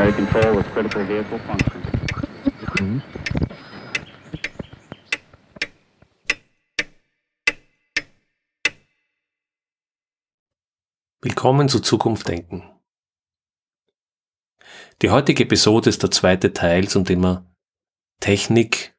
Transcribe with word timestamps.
primary 0.00 0.12
control 0.12 0.56
with 0.56 0.66
critical 0.72 1.06
vehicle 1.06 1.38
function. 1.40 3.02
Willkommen 11.22 11.68
zu 11.68 11.80
Zukunft 11.80 12.28
denken. 12.28 12.62
Die 15.02 15.10
heutige 15.10 15.44
Episode 15.44 15.90
ist 15.90 16.02
der 16.02 16.10
zweite 16.10 16.54
Teil 16.54 16.88
zum 16.88 17.04
Thema 17.04 17.44
Technik 18.20 18.96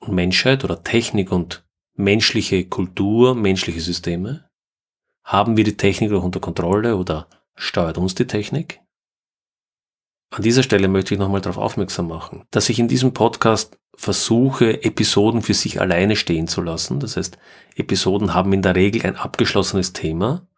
und 0.00 0.14
Menschheit 0.14 0.62
oder 0.64 0.82
Technik 0.82 1.32
und 1.32 1.66
menschliche 1.94 2.66
Kultur, 2.66 3.34
menschliche 3.34 3.80
Systeme. 3.80 4.50
Haben 5.22 5.56
wir 5.56 5.64
die 5.64 5.78
Technik 5.78 6.10
noch 6.10 6.22
unter 6.22 6.40
Kontrolle 6.40 6.96
oder 6.96 7.28
steuert 7.54 7.96
uns 7.96 8.14
die 8.14 8.26
Technik? 8.26 8.83
An 10.34 10.42
dieser 10.42 10.64
Stelle 10.64 10.88
möchte 10.88 11.14
ich 11.14 11.20
nochmal 11.20 11.40
darauf 11.40 11.58
aufmerksam 11.58 12.08
machen, 12.08 12.44
dass 12.50 12.68
ich 12.68 12.80
in 12.80 12.88
diesem 12.88 13.14
Podcast 13.14 13.78
versuche, 13.94 14.82
Episoden 14.82 15.42
für 15.42 15.54
sich 15.54 15.80
alleine 15.80 16.16
stehen 16.16 16.48
zu 16.48 16.60
lassen. 16.60 16.98
Das 16.98 17.16
heißt, 17.16 17.38
Episoden 17.76 18.34
haben 18.34 18.52
in 18.52 18.60
der 18.60 18.74
Regel 18.74 19.06
ein 19.06 19.14
abgeschlossenes 19.14 19.92
Thema. 19.92 20.48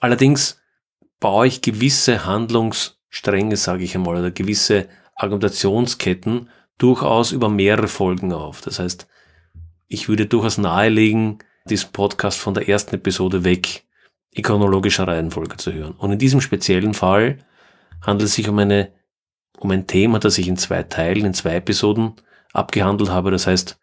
Allerdings 0.00 0.60
baue 1.20 1.46
ich 1.46 1.62
gewisse 1.62 2.26
Handlungsstränge, 2.26 3.56
sage 3.56 3.84
ich 3.84 3.94
einmal, 3.94 4.16
oder 4.16 4.32
gewisse 4.32 4.88
Argumentationsketten 5.14 6.48
durchaus 6.76 7.30
über 7.30 7.48
mehrere 7.48 7.86
Folgen 7.86 8.32
auf. 8.32 8.60
Das 8.60 8.80
heißt, 8.80 9.06
ich 9.86 10.08
würde 10.08 10.26
durchaus 10.26 10.58
nahelegen, 10.58 11.38
diesen 11.64 11.92
Podcast 11.92 12.40
von 12.40 12.54
der 12.54 12.68
ersten 12.68 12.96
Episode 12.96 13.44
weg 13.44 13.84
in 14.32 14.42
chronologischer 14.42 15.06
Reihenfolge 15.06 15.58
zu 15.58 15.72
hören. 15.72 15.92
Und 15.92 16.10
in 16.10 16.18
diesem 16.18 16.40
speziellen 16.40 16.94
Fall 16.94 17.38
handelt 18.02 18.28
es 18.28 18.34
sich 18.34 18.48
um 18.48 18.58
eine, 18.58 18.92
um 19.58 19.70
ein 19.70 19.86
Thema, 19.86 20.18
das 20.18 20.38
ich 20.38 20.48
in 20.48 20.56
zwei 20.56 20.82
Teilen, 20.82 21.26
in 21.26 21.34
zwei 21.34 21.56
Episoden 21.56 22.14
abgehandelt 22.52 23.10
habe. 23.10 23.30
Das 23.30 23.46
heißt, 23.46 23.78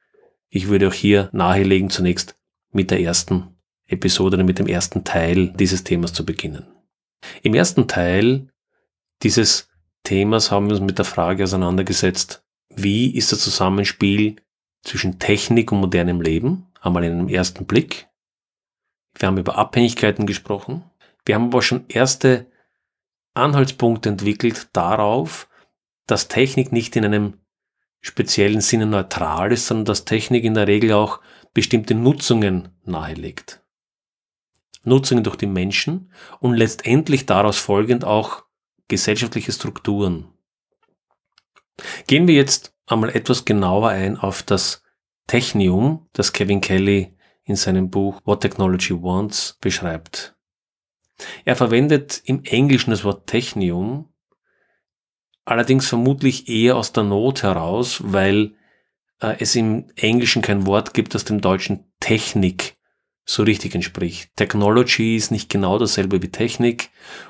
ich 0.49 0.67
würde 0.67 0.87
auch 0.87 0.93
hier 0.93 1.29
nahelegen, 1.33 1.89
zunächst 1.89 2.38
mit 2.71 2.91
der 2.91 3.01
ersten 3.01 3.55
Episode 3.88 4.38
oder 4.38 4.43
mit 4.43 4.59
dem 4.59 4.67
ersten 4.67 5.03
Teil 5.03 5.53
dieses 5.53 5.83
Themas 5.83 6.13
zu 6.13 6.25
beginnen. 6.25 6.67
Im 7.41 7.53
ersten 7.53 7.88
Teil 7.88 8.49
dieses 9.23 9.69
Themas 10.03 10.51
haben 10.51 10.67
wir 10.67 10.73
uns 10.75 10.85
mit 10.85 10.97
der 10.97 11.05
Frage 11.05 11.43
auseinandergesetzt, 11.43 12.43
wie 12.69 13.15
ist 13.15 13.31
das 13.31 13.39
Zusammenspiel 13.39 14.38
zwischen 14.83 15.19
Technik 15.19 15.71
und 15.71 15.79
modernem 15.79 16.21
Leben? 16.21 16.67
Einmal 16.79 17.03
in 17.03 17.13
einem 17.13 17.27
ersten 17.27 17.65
Blick. 17.65 18.07
Wir 19.17 19.27
haben 19.27 19.38
über 19.38 19.57
Abhängigkeiten 19.57 20.27
gesprochen. 20.27 20.83
Wir 21.25 21.35
haben 21.35 21.45
aber 21.45 21.61
schon 21.61 21.85
erste 21.88 22.45
Anhaltspunkte 23.38 24.09
entwickelt 24.09 24.69
darauf, 24.73 25.47
dass 26.05 26.27
Technik 26.27 26.71
nicht 26.71 26.95
in 26.95 27.05
einem 27.05 27.39
speziellen 28.02 28.61
Sinne 28.61 28.85
neutral 28.85 29.52
ist, 29.52 29.67
sondern 29.67 29.85
dass 29.85 30.05
Technik 30.05 30.44
in 30.44 30.53
der 30.53 30.67
Regel 30.67 30.94
auch 30.94 31.19
bestimmte 31.53 31.94
Nutzungen 31.94 32.69
nahelegt. 32.83 33.61
Nutzungen 34.83 35.23
durch 35.23 35.35
die 35.35 35.47
Menschen 35.47 36.11
und 36.39 36.53
letztendlich 36.53 37.25
daraus 37.25 37.57
folgend 37.57 38.05
auch 38.05 38.45
gesellschaftliche 38.88 39.51
Strukturen. 39.51 40.29
Gehen 42.07 42.27
wir 42.27 42.35
jetzt 42.35 42.73
einmal 42.85 43.09
etwas 43.09 43.44
genauer 43.44 43.89
ein 43.89 44.17
auf 44.17 44.44
das 44.44 44.83
Technium, 45.27 46.07
das 46.13 46.31
Kevin 46.31 46.61
Kelly 46.61 47.13
in 47.44 47.57
seinem 47.57 47.89
Buch 47.89 48.22
What 48.23 48.41
Technology 48.41 48.94
Wants 48.94 49.57
beschreibt. 49.59 50.36
Er 51.45 51.55
verwendet 51.55 52.22
im 52.25 52.44
Englischen 52.44 52.91
das 52.91 53.03
Wort 53.03 53.28
Technium, 53.28 54.09
allerdings 55.45 55.88
vermutlich 55.88 56.47
eher 56.50 56.75
aus 56.75 56.94
der 56.94 57.03
Not 57.03 57.44
heraus, 57.44 58.01
weil 58.03 58.53
äh, 59.22 59.35
es 59.39 59.56
im 59.56 59.88
Englischen 59.95 60.41
kein 60.41 60.66
Wort 60.66 60.94
gibt, 60.94 61.16
das 61.16 61.25
dem 61.25 61.41
Deutschen 61.41 61.85
Technik 62.00 62.77
so 63.25 63.44
richtig 63.44 63.75
entspricht. 63.75 64.31
Technology 64.35 65.16
ist 65.16 65.31
nicht 65.31 65.50
genau 65.50 65.77
dasselbe 65.77 66.22
wie 66.22 66.29
Technik 66.29 66.89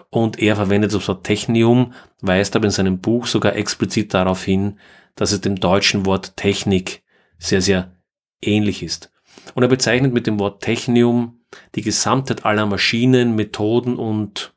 und 0.10 0.40
er 0.40 0.56
verwendet 0.56 0.94
das 0.94 1.08
Wort 1.08 1.26
Technium, 1.26 1.94
weist 2.22 2.56
aber 2.56 2.66
in 2.66 2.72
seinem 2.72 3.00
Buch 3.00 3.26
sogar 3.26 3.56
explizit 3.56 4.14
darauf 4.14 4.44
hin, 4.44 4.80
dass 5.16 5.32
es 5.32 5.42
dem 5.42 5.56
deutschen 5.56 6.06
Wort 6.06 6.38
Technik 6.38 7.04
sehr, 7.40 7.62
sehr 7.62 7.96
ähnlich 8.42 8.84
ist. 8.84 9.12
Und 9.56 9.64
er 9.64 9.70
bezeichnet 9.70 10.14
mit 10.14 10.28
dem 10.28 10.40
Wort 10.40 10.62
Technium 10.62 11.37
die 11.76 11.82
Gesamtheit 11.82 12.46
aller 12.46 12.66
Maschinen, 12.66 13.36
Methoden 13.36 13.98
und 13.98 14.54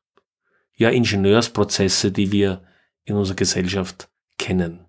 ja, 0.74 0.90
Ingenieursprozesse, 0.90 2.10
die 2.10 2.32
wir 2.32 2.62
in 3.04 3.16
unserer 3.16 3.36
Gesellschaft 3.36 4.08
kennen. 4.38 4.86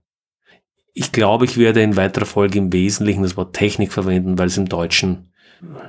Ich 0.93 1.11
glaube, 1.11 1.45
ich 1.45 1.57
werde 1.57 1.81
in 1.81 1.95
weiterer 1.95 2.25
Folge 2.25 2.59
im 2.59 2.73
Wesentlichen 2.73 3.23
das 3.23 3.37
Wort 3.37 3.55
Technik 3.55 3.93
verwenden, 3.93 4.37
weil 4.37 4.47
es 4.47 4.57
im 4.57 4.67
Deutschen 4.67 5.31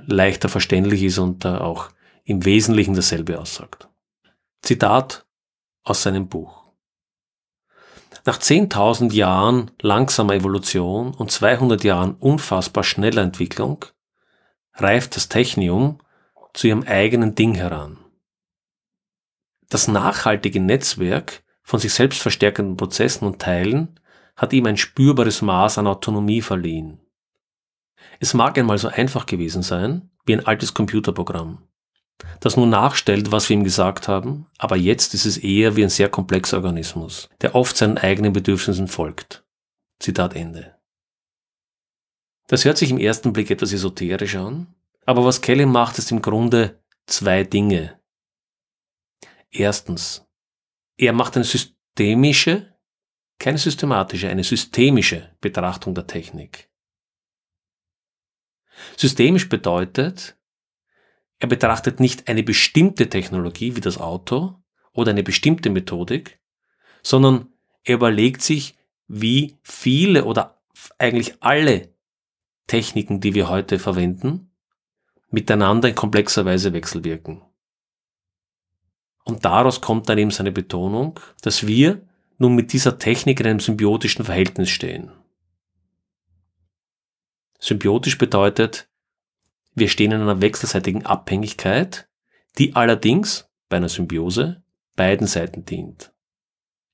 leichter 0.07 0.49
verständlich 0.49 1.03
ist 1.03 1.19
und 1.19 1.47
auch 1.47 1.89
im 2.25 2.45
Wesentlichen 2.45 2.95
dasselbe 2.95 3.41
aussagt. 3.41 3.89
Zitat 4.63 5.27
aus 5.83 6.03
seinem 6.03 6.29
Buch. 6.29 6.63
Nach 8.25 8.39
10.000 8.39 9.13
Jahren 9.13 9.73
langsamer 9.81 10.35
Evolution 10.35 11.13
und 11.15 11.33
200 11.33 11.83
Jahren 11.83 12.15
unfassbar 12.15 12.85
schneller 12.85 13.23
Entwicklung 13.23 13.85
reift 14.75 15.17
das 15.17 15.29
Technium 15.29 15.99
zu 16.55 16.69
ihrem 16.69 16.83
eigenen 16.83 17.35
Ding 17.35 17.55
heran. 17.55 17.99
Das 19.69 19.89
nachhaltige 19.89 20.61
Netzwerk 20.61 21.43
von 21.63 21.81
sich 21.81 21.95
selbst 21.95 22.21
verstärkenden 22.21 22.77
Prozessen 22.77 23.27
und 23.27 23.41
Teilen 23.41 23.99
hat 24.37 24.53
ihm 24.53 24.67
ein 24.67 24.77
spürbares 24.77 25.43
Maß 25.43 25.79
an 25.79 25.87
Autonomie 25.87 26.43
verliehen. 26.43 27.01
Es 28.21 28.35
mag 28.35 28.59
einmal 28.59 28.79
so 28.79 28.89
einfach 28.89 29.27
gewesen 29.27 29.63
sein, 29.63 30.11
wie 30.27 30.35
ein 30.35 30.47
altes 30.47 30.75
Computerprogramm, 30.75 31.67
das 32.41 32.57
nur 32.57 32.67
nachstellt, 32.67 33.33
was 33.33 33.49
wir 33.49 33.57
ihm 33.57 33.65
gesagt 33.65 34.09
haben, 34.09 34.47
aber 34.59 34.77
jetzt 34.77 35.15
ist 35.15 35.25
es 35.25 35.39
eher 35.39 35.77
wie 35.77 35.85
ein 35.85 35.91
sehr 35.91 36.09
komplexer 36.09 36.59
Organismus, 36.59 37.29
der 37.41 37.55
oft 37.55 37.77
seinen 37.77 37.99
eigenen 37.99 38.33
Bedürfnissen 38.33 38.89
folgt. 38.89 39.45
Zitat 39.99 40.35
Ende. 40.35 40.72
Das 42.47 42.65
hört 42.65 42.79
sich 42.79 42.91
im 42.91 42.99
ersten 42.99 43.33
Blick 43.33 43.51
etwas 43.51 43.73
esoterisch 43.73 44.37
an, 44.37 44.75
aber 45.07 45.25
was 45.25 45.41
Kelly 45.41 45.67
macht, 45.67 45.99
ist 45.99 46.11
im 46.11 46.23
Grunde 46.23 46.83
zwei 47.07 47.45
Dinge. 47.45 48.01
Erstens, 49.51 50.27
er 50.97 51.13
macht 51.13 51.37
eine 51.37 51.45
systemische, 51.45 52.75
keine 53.39 53.59
systematische, 53.59 54.29
eine 54.29 54.45
systemische 54.45 55.35
Betrachtung 55.41 55.95
der 55.95 56.07
Technik. 56.07 56.71
Systemisch 58.97 59.49
bedeutet, 59.49 60.37
er 61.39 61.49
betrachtet 61.49 62.01
nicht 62.01 62.29
eine 62.29 62.43
bestimmte 62.43 63.09
Technologie 63.09 63.77
wie 63.77 63.81
das 63.81 63.99
Auto 63.99 64.63
oder 64.93 65.11
eine 65.11 65.23
bestimmte 65.23 65.71
Methodik, 65.71 66.41
sondern 67.03 67.53
er 67.85 67.97
überlegt 67.97 68.43
sich, 68.43 68.77
wie 69.09 69.59
viele 69.63 70.25
oder 70.25 70.63
eigentlich 70.99 71.43
alle 71.43 71.92
Techniken, 72.73 73.21
die 73.21 73.35
wir 73.35 73.51
heute 73.51 73.79
verwenden, 73.79 74.51
miteinander 75.29 75.91
in 75.91 75.95
komplexer 75.95 76.47
Weise 76.47 76.73
wechselwirken. 76.73 77.43
Und 79.25 79.45
daraus 79.45 79.83
kommt 79.83 80.09
dann 80.09 80.17
eben 80.17 80.31
seine 80.31 80.53
Betonung, 80.53 81.21
dass 81.43 81.67
wir 81.67 82.01
nun 82.39 82.55
mit 82.55 82.73
dieser 82.73 82.99
Technik 82.99 83.41
in 83.41 83.47
einem 83.47 83.61
symbiotischen 83.61 84.25
Verhältnis 84.25 84.71
stehen. 84.71 85.13
Symbiotisch 87.59 88.17
bedeutet, 88.17 88.89
wir 89.75 89.91
stehen 89.91 90.13
in 90.13 90.23
einer 90.23 90.41
wechselseitigen 90.41 91.05
Abhängigkeit, 91.05 92.09
die 92.57 92.75
allerdings 92.75 93.51
bei 93.69 93.77
einer 93.77 93.91
Symbiose 93.91 94.65
beiden 94.97 95.27
Seiten 95.27 95.67
dient. 95.67 96.15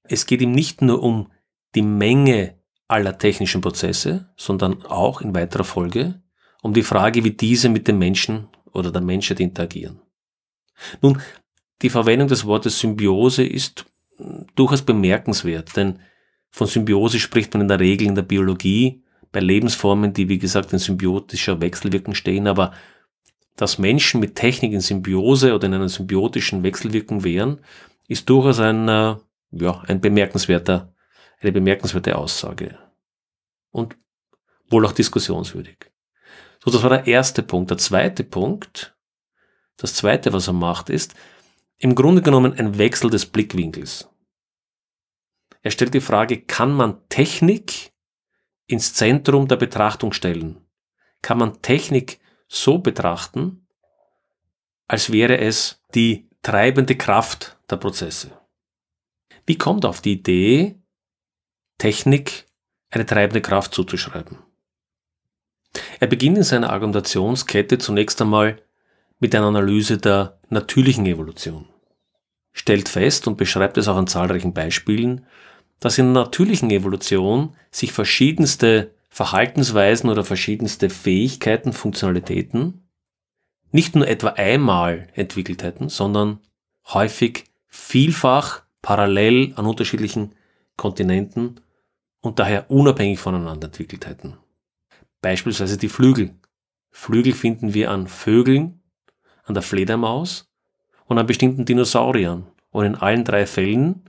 Es 0.03 0.27
geht 0.27 0.43
ihm 0.43 0.51
nicht 0.51 0.83
nur 0.83 1.05
um 1.05 1.31
die 1.77 1.83
Menge 1.83 2.58
aller 2.89 3.17
technischen 3.19 3.61
Prozesse, 3.61 4.31
sondern 4.37 4.85
auch 4.87 5.21
in 5.21 5.35
weiterer 5.35 5.65
Folge 5.65 6.23
um 6.63 6.75
die 6.75 6.83
Frage, 6.83 7.23
wie 7.23 7.31
diese 7.31 7.69
mit 7.69 7.87
dem 7.87 7.99
Menschen 7.99 8.49
oder 8.73 8.91
der 8.91 9.03
Menschheit 9.03 9.41
interagieren. 9.41 10.01
Nun, 11.01 11.21
die 11.83 11.91
Verwendung 11.91 12.29
des 12.29 12.45
Wortes 12.45 12.81
Symbiose 12.81 13.45
ist 13.45 13.87
durchaus 14.57 14.83
bemerkenswert, 14.83 15.77
denn 15.77 16.01
von 16.51 16.67
Symbiose 16.67 17.21
spricht 17.21 17.55
man 17.55 17.63
in 17.63 17.69
der 17.69 17.79
Regel 17.79 18.09
in 18.09 18.15
der 18.15 18.23
Biologie 18.23 19.05
bei 19.31 19.41
Lebensformen, 19.41 20.13
die 20.13 20.29
wie 20.29 20.39
gesagt 20.39 20.73
in 20.73 20.79
symbiotischer 20.79 21.61
Wechselwirkung 21.61 22.15
stehen, 22.15 22.47
aber 22.49 22.73
dass 23.57 23.79
Menschen 23.79 24.21
mit 24.21 24.35
Technik 24.37 24.73
in 24.73 24.81
Symbiose 24.81 25.55
oder 25.55 25.67
in 25.67 25.75
einer 25.75 25.89
symbiotischen 25.89 26.63
Wechselwirkung 26.63 27.25
wären, 27.25 27.61
ist 28.07 28.29
durchaus 28.31 28.61
ein, 28.61 28.89
äh, 28.89 29.17
ja, 29.51 29.83
ein 29.87 30.01
bemerkenswerter, 30.01 30.93
eine 31.41 31.53
bemerkenswerte 31.53 32.17
Aussage. 32.17 32.79
Und 33.71 33.97
wohl 34.69 34.87
auch 34.87 34.93
diskussionswürdig. 34.93 35.91
So, 36.65 36.71
das 36.71 36.83
war 36.83 36.91
der 36.91 37.07
erste 37.07 37.43
Punkt. 37.43 37.71
Der 37.71 37.79
zweite 37.79 38.25
Punkt, 38.25 38.97
das 39.77 39.95
zweite, 39.95 40.33
was 40.33 40.49
er 40.49 40.55
macht, 40.55 40.91
ist 40.91 41.15
im 41.79 41.95
Grunde 41.95 42.23
genommen 42.23 42.55
ein 42.55 42.79
Wechsel 42.79 43.11
des 43.11 43.27
Blickwinkels. 43.27 44.09
Er 45.63 45.71
stellt 45.71 45.95
die 45.95 46.01
Frage, 46.01 46.41
kann 46.41 46.73
man 46.73 47.09
Technik 47.09 47.93
ins 48.67 48.95
Zentrum 48.95 49.49
der 49.49 49.57
Betrachtung 49.57 50.13
stellen? 50.13 50.67
Kann 51.23 51.39
man 51.39 51.63
Technik 51.63 52.21
so 52.49 52.79
betrachten, 52.79 53.67
als 54.87 55.13
wäre 55.13 55.39
es 55.39 55.85
die 55.95 56.29
treibende 56.43 56.97
Kraft 56.97 57.59
der 57.71 57.77
Prozesse? 57.77 58.31
Wie 59.47 59.59
kommt 59.59 59.85
auf 59.85 60.01
die 60.01 60.13
Idee, 60.13 60.81
Technik 61.79 62.47
eine 62.91 63.07
treibende 63.07 63.41
Kraft 63.41 63.73
zuzuschreiben? 63.73 64.39
Er 66.01 66.07
beginnt 66.07 66.39
in 66.39 66.45
seiner 66.45 66.71
Argumentationskette 66.71 67.79
zunächst 67.79 68.21
einmal 68.21 68.61
mit 69.21 69.35
einer 69.35 69.47
Analyse 69.47 69.99
der 69.99 70.39
natürlichen 70.49 71.07
Evolution, 71.07 71.67
stellt 72.53 72.89
fest 72.89 73.27
und 73.27 73.37
beschreibt 73.37 73.79
es 73.79 73.89
auch 73.89 73.97
an 73.97 74.07
zahlreichen 74.07 74.53
Beispielen, 74.53 75.27
dass 75.81 75.99
in 75.99 76.13
der 76.13 76.25
natürlichen 76.25 76.71
Evolution 76.71 77.55
sich 77.71 77.93
verschiedenste 77.93 78.93
Verhaltensweisen 79.09 80.11
oder 80.11 80.25
verschiedenste 80.25 80.91
Fähigkeiten, 80.91 81.73
Funktionalitäten 81.73 82.89
nicht 83.71 83.95
nur 83.95 84.09
etwa 84.09 84.29
einmal 84.31 85.09
entwickelt 85.15 85.63
hätten, 85.63 85.89
sondern 85.89 86.41
häufig 86.87 87.45
vielfach 87.67 88.63
parallel 88.83 89.53
an 89.57 89.67
unterschiedlichen 89.67 90.35
Kontinenten 90.77 91.61
und 92.21 92.39
daher 92.39 92.71
unabhängig 92.71 93.19
voneinander 93.19 93.67
entwickelt 93.67 94.07
hätten. 94.07 94.37
Beispielsweise 95.21 95.79
die 95.79 95.89
Flügel. 95.89 96.35
Flügel 96.91 97.33
finden 97.33 97.75
wir 97.75 97.91
an 97.91 98.07
Vögeln, 98.07 98.83
an 99.45 99.55
der 99.55 99.63
Fledermaus 99.63 100.49
und 101.07 101.19
an 101.19 101.27
bestimmten 101.27 101.65
Dinosauriern. 101.65 102.47
Und 102.71 102.85
in 102.85 102.95
allen 102.95 103.25
drei 103.25 103.47
Fällen 103.47 104.05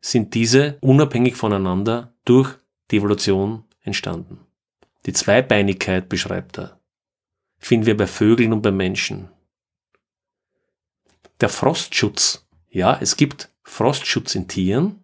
sind 0.00 0.34
diese 0.34 0.78
unabhängig 0.80 1.36
voneinander 1.36 2.14
durch 2.24 2.56
die 2.90 2.98
Evolution 2.98 3.64
entstanden. 3.82 4.38
Die 5.06 5.12
Zweibeinigkeit 5.12 6.08
beschreibt 6.08 6.58
er. 6.58 6.80
Finden 7.58 7.86
wir 7.86 7.96
bei 7.96 8.06
Vögeln 8.06 8.52
und 8.52 8.62
bei 8.62 8.70
Menschen. 8.70 9.28
Der 11.40 11.48
Frostschutz. 11.48 12.46
Ja, 12.70 12.98
es 13.00 13.16
gibt 13.16 13.50
Frostschutz 13.62 14.34
in 14.34 14.48
Tieren. 14.48 14.99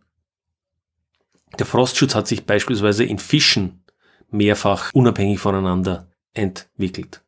Der 1.59 1.67
Frostschutz 1.67 2.15
hat 2.15 2.27
sich 2.27 2.45
beispielsweise 2.45 3.05
in 3.05 3.19
Fischen 3.19 3.85
mehrfach 4.31 4.93
unabhängig 4.93 5.39
voneinander 5.39 6.11
entwickelt. 6.35 7.23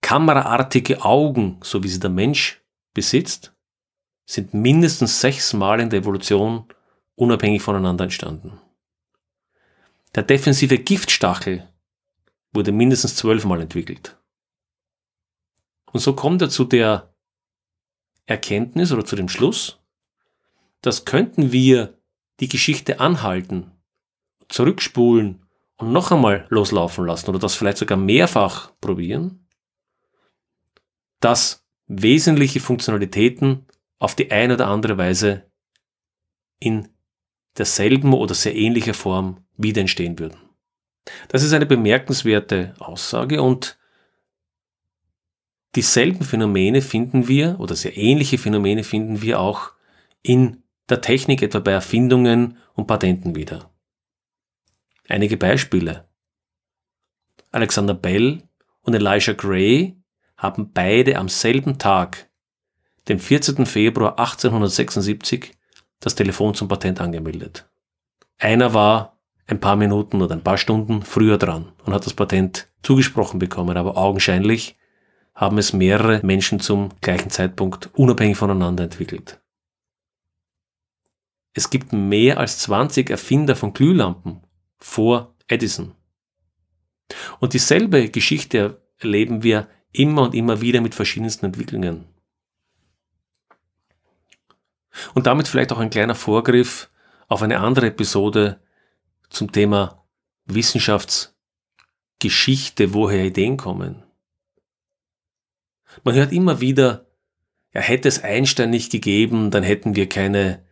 Kameraartige 0.00 1.02
Augen, 1.04 1.58
so 1.62 1.82
wie 1.82 1.88
sie 1.88 2.00
der 2.00 2.10
Mensch 2.10 2.62
besitzt, 2.94 3.52
sind 4.24 4.54
mindestens 4.54 5.20
sechsmal 5.20 5.80
in 5.80 5.90
der 5.90 6.00
Evolution 6.00 6.64
unabhängig 7.14 7.62
voneinander 7.62 8.04
entstanden. 8.04 8.60
Der 10.14 10.22
defensive 10.22 10.78
Giftstachel 10.78 11.68
wurde 12.52 12.72
mindestens 12.72 13.16
zwölfmal 13.16 13.60
entwickelt. 13.60 14.16
Und 15.92 16.00
so 16.00 16.14
kommt 16.14 16.42
er 16.42 16.50
zu 16.50 16.64
der 16.64 17.14
Erkenntnis 18.26 18.92
oder 18.92 19.04
zu 19.04 19.14
dem 19.14 19.28
Schluss, 19.28 19.78
dass 20.80 21.04
könnten 21.04 21.52
wir 21.52 21.95
die 22.40 22.48
Geschichte 22.48 23.00
anhalten, 23.00 23.70
zurückspulen 24.48 25.46
und 25.76 25.92
noch 25.92 26.10
einmal 26.12 26.46
loslaufen 26.48 27.06
lassen 27.06 27.30
oder 27.30 27.38
das 27.38 27.54
vielleicht 27.54 27.78
sogar 27.78 27.98
mehrfach 27.98 28.72
probieren, 28.80 29.46
dass 31.20 31.64
wesentliche 31.86 32.60
Funktionalitäten 32.60 33.66
auf 33.98 34.14
die 34.14 34.30
eine 34.30 34.54
oder 34.54 34.68
andere 34.68 34.98
Weise 34.98 35.50
in 36.58 36.88
derselben 37.56 38.12
oder 38.12 38.34
sehr 38.34 38.54
ähnlicher 38.54 38.94
Form 38.94 39.44
wieder 39.56 39.80
entstehen 39.80 40.18
würden. 40.18 40.38
Das 41.28 41.42
ist 41.42 41.52
eine 41.52 41.66
bemerkenswerte 41.66 42.74
Aussage 42.78 43.40
und 43.40 43.78
dieselben 45.74 46.24
Phänomene 46.24 46.82
finden 46.82 47.28
wir 47.28 47.56
oder 47.60 47.76
sehr 47.76 47.96
ähnliche 47.96 48.38
Phänomene 48.38 48.82
finden 48.82 49.22
wir 49.22 49.40
auch 49.40 49.72
in 50.22 50.62
der 50.88 51.00
Technik, 51.00 51.42
etwa 51.42 51.58
bei 51.58 51.72
Erfindungen 51.72 52.58
und 52.74 52.86
Patenten 52.86 53.34
wieder. 53.34 53.70
Einige 55.08 55.36
Beispiele. 55.36 56.08
Alexander 57.52 57.94
Bell 57.94 58.42
und 58.82 58.94
Elijah 58.94 59.32
Gray 59.32 59.96
haben 60.36 60.72
beide 60.72 61.16
am 61.16 61.28
selben 61.28 61.78
Tag, 61.78 62.28
dem 63.08 63.18
14. 63.18 63.66
Februar 63.66 64.18
1876, 64.18 65.52
das 66.00 66.14
Telefon 66.14 66.54
zum 66.54 66.68
Patent 66.68 67.00
angemeldet. 67.00 67.68
Einer 68.38 68.74
war 68.74 69.18
ein 69.46 69.60
paar 69.60 69.76
Minuten 69.76 70.20
oder 70.20 70.34
ein 70.34 70.42
paar 70.42 70.58
Stunden 70.58 71.02
früher 71.02 71.38
dran 71.38 71.72
und 71.84 71.94
hat 71.94 72.04
das 72.04 72.14
Patent 72.14 72.68
zugesprochen 72.82 73.38
bekommen, 73.38 73.76
aber 73.76 73.96
augenscheinlich 73.96 74.76
haben 75.34 75.58
es 75.58 75.72
mehrere 75.72 76.20
Menschen 76.24 76.60
zum 76.60 76.90
gleichen 77.00 77.30
Zeitpunkt 77.30 77.90
unabhängig 77.94 78.36
voneinander 78.36 78.84
entwickelt. 78.84 79.40
Es 81.56 81.70
gibt 81.70 81.92
mehr 81.94 82.38
als 82.38 82.58
20 82.58 83.08
Erfinder 83.08 83.56
von 83.56 83.72
Glühlampen 83.72 84.42
vor 84.76 85.34
Edison. 85.48 85.94
Und 87.40 87.54
dieselbe 87.54 88.10
Geschichte 88.10 88.82
erleben 88.98 89.42
wir 89.42 89.66
immer 89.90 90.24
und 90.24 90.34
immer 90.34 90.60
wieder 90.60 90.82
mit 90.82 90.94
verschiedensten 90.94 91.46
Entwicklungen. 91.46 92.04
Und 95.14 95.26
damit 95.26 95.48
vielleicht 95.48 95.72
auch 95.72 95.78
ein 95.78 95.88
kleiner 95.88 96.14
Vorgriff 96.14 96.90
auf 97.26 97.40
eine 97.40 97.60
andere 97.60 97.86
Episode 97.86 98.60
zum 99.30 99.50
Thema 99.50 100.04
Wissenschaftsgeschichte, 100.44 102.92
woher 102.92 103.24
Ideen 103.24 103.56
kommen. 103.56 104.02
Man 106.04 106.16
hört 106.16 106.32
immer 106.32 106.60
wieder, 106.60 107.06
ja, 107.72 107.80
hätte 107.80 108.08
es 108.08 108.22
Einstein 108.22 108.68
nicht 108.68 108.92
gegeben, 108.92 109.50
dann 109.50 109.62
hätten 109.62 109.96
wir 109.96 110.06
keine 110.06 110.65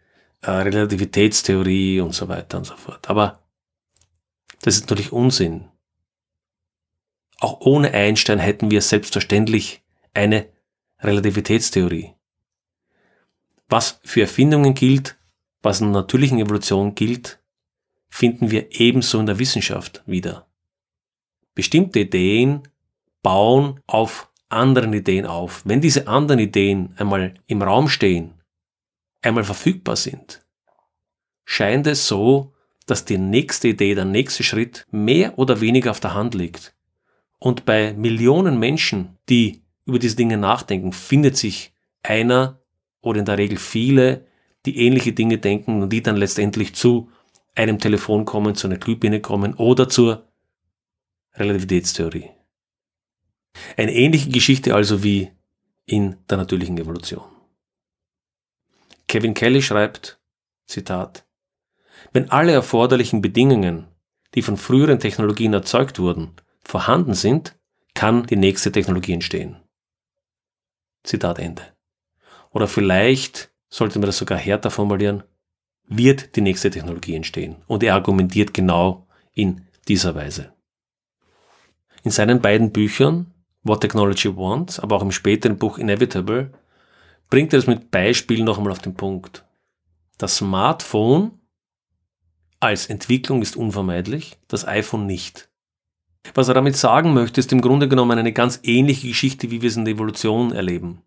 äh, 0.44 0.50
Relativitätstheorie 0.50 2.00
und 2.00 2.14
so 2.14 2.28
weiter 2.28 2.58
und 2.58 2.64
so 2.64 2.76
fort. 2.76 3.08
Aber 3.08 3.40
das 4.62 4.76
ist 4.76 4.88
natürlich 4.90 5.12
Unsinn. 5.12 5.68
Auch 7.40 7.60
ohne 7.60 7.92
Einstein 7.92 8.38
hätten 8.38 8.70
wir 8.70 8.80
selbstverständlich 8.80 9.82
eine 10.14 10.46
Relativitätstheorie. 11.00 12.14
Was 13.68 14.00
für 14.04 14.22
Erfindungen 14.22 14.74
gilt, 14.74 15.16
was 15.62 15.80
in 15.80 15.92
der 15.92 16.02
natürlichen 16.02 16.38
Evolution 16.38 16.94
gilt, 16.94 17.38
finden 18.08 18.50
wir 18.50 18.80
ebenso 18.80 19.18
in 19.18 19.26
der 19.26 19.38
Wissenschaft 19.38 20.02
wieder. 20.06 20.46
Bestimmte 21.54 22.00
Ideen 22.00 22.62
bauen 23.22 23.80
auf 23.86 24.30
anderen 24.48 24.92
Ideen 24.92 25.26
auf. 25.26 25.62
Wenn 25.64 25.80
diese 25.80 26.06
anderen 26.06 26.40
Ideen 26.40 26.94
einmal 26.96 27.34
im 27.46 27.62
Raum 27.62 27.88
stehen, 27.88 28.34
einmal 29.24 29.44
verfügbar 29.44 29.96
sind, 29.96 30.44
scheint 31.44 31.86
es 31.86 32.06
so, 32.06 32.52
dass 32.86 33.04
die 33.04 33.18
nächste 33.18 33.68
Idee, 33.68 33.94
der 33.94 34.04
nächste 34.04 34.42
Schritt 34.42 34.86
mehr 34.90 35.38
oder 35.38 35.60
weniger 35.60 35.90
auf 35.90 36.00
der 36.00 36.14
Hand 36.14 36.34
liegt. 36.34 36.74
Und 37.38 37.64
bei 37.64 37.92
Millionen 37.94 38.58
Menschen, 38.58 39.18
die 39.28 39.62
über 39.86 39.98
diese 39.98 40.16
Dinge 40.16 40.36
nachdenken, 40.36 40.92
findet 40.92 41.36
sich 41.36 41.72
einer 42.02 42.60
oder 43.00 43.20
in 43.20 43.24
der 43.24 43.38
Regel 43.38 43.58
viele, 43.58 44.26
die 44.66 44.78
ähnliche 44.78 45.12
Dinge 45.12 45.38
denken 45.38 45.82
und 45.82 45.90
die 45.90 46.02
dann 46.02 46.16
letztendlich 46.16 46.74
zu 46.74 47.10
einem 47.54 47.78
Telefon 47.78 48.24
kommen, 48.24 48.54
zu 48.54 48.66
einer 48.66 48.78
Glühbirne 48.78 49.20
kommen 49.20 49.54
oder 49.54 49.88
zur 49.88 50.26
Relativitätstheorie. 51.34 52.30
Eine 53.76 53.94
ähnliche 53.94 54.30
Geschichte 54.30 54.74
also 54.74 55.02
wie 55.02 55.30
in 55.86 56.16
der 56.28 56.38
natürlichen 56.38 56.78
Evolution. 56.78 57.33
Kevin 59.14 59.34
Kelly 59.34 59.62
schreibt, 59.62 60.18
Zitat, 60.66 61.24
wenn 62.12 62.32
alle 62.32 62.50
erforderlichen 62.50 63.22
Bedingungen, 63.22 63.86
die 64.34 64.42
von 64.42 64.56
früheren 64.56 64.98
Technologien 64.98 65.52
erzeugt 65.52 66.00
wurden, 66.00 66.32
vorhanden 66.64 67.14
sind, 67.14 67.54
kann 67.94 68.26
die 68.26 68.34
nächste 68.34 68.72
Technologie 68.72 69.12
entstehen. 69.12 69.62
Zitat 71.04 71.38
Ende. 71.38 71.62
Oder 72.50 72.66
vielleicht 72.66 73.52
sollte 73.68 74.00
man 74.00 74.06
das 74.06 74.18
sogar 74.18 74.36
härter 74.36 74.72
formulieren, 74.72 75.22
wird 75.86 76.34
die 76.34 76.40
nächste 76.40 76.70
Technologie 76.72 77.14
entstehen. 77.14 77.62
Und 77.68 77.84
er 77.84 77.94
argumentiert 77.94 78.52
genau 78.52 79.06
in 79.32 79.64
dieser 79.86 80.16
Weise. 80.16 80.52
In 82.02 82.10
seinen 82.10 82.42
beiden 82.42 82.72
Büchern, 82.72 83.32
What 83.62 83.80
Technology 83.80 84.36
Wants, 84.36 84.80
aber 84.80 84.96
auch 84.96 85.02
im 85.02 85.12
späteren 85.12 85.56
Buch 85.56 85.78
Inevitable, 85.78 86.50
bringt 87.30 87.52
er 87.52 87.58
es 87.58 87.66
mit 87.66 87.90
Beispielen 87.90 88.44
noch 88.44 88.58
einmal 88.58 88.72
auf 88.72 88.80
den 88.80 88.94
Punkt. 88.94 89.44
Das 90.18 90.36
Smartphone 90.36 91.40
als 92.60 92.86
Entwicklung 92.86 93.42
ist 93.42 93.56
unvermeidlich, 93.56 94.38
das 94.48 94.66
iPhone 94.66 95.06
nicht. 95.06 95.48
Was 96.32 96.48
er 96.48 96.54
damit 96.54 96.76
sagen 96.76 97.12
möchte, 97.12 97.40
ist 97.40 97.52
im 97.52 97.60
Grunde 97.60 97.88
genommen 97.88 98.18
eine 98.18 98.32
ganz 98.32 98.60
ähnliche 98.62 99.08
Geschichte, 99.08 99.50
wie 99.50 99.60
wir 99.60 99.68
es 99.68 99.76
in 99.76 99.84
der 99.84 99.94
Evolution 99.94 100.52
erleben. 100.52 101.02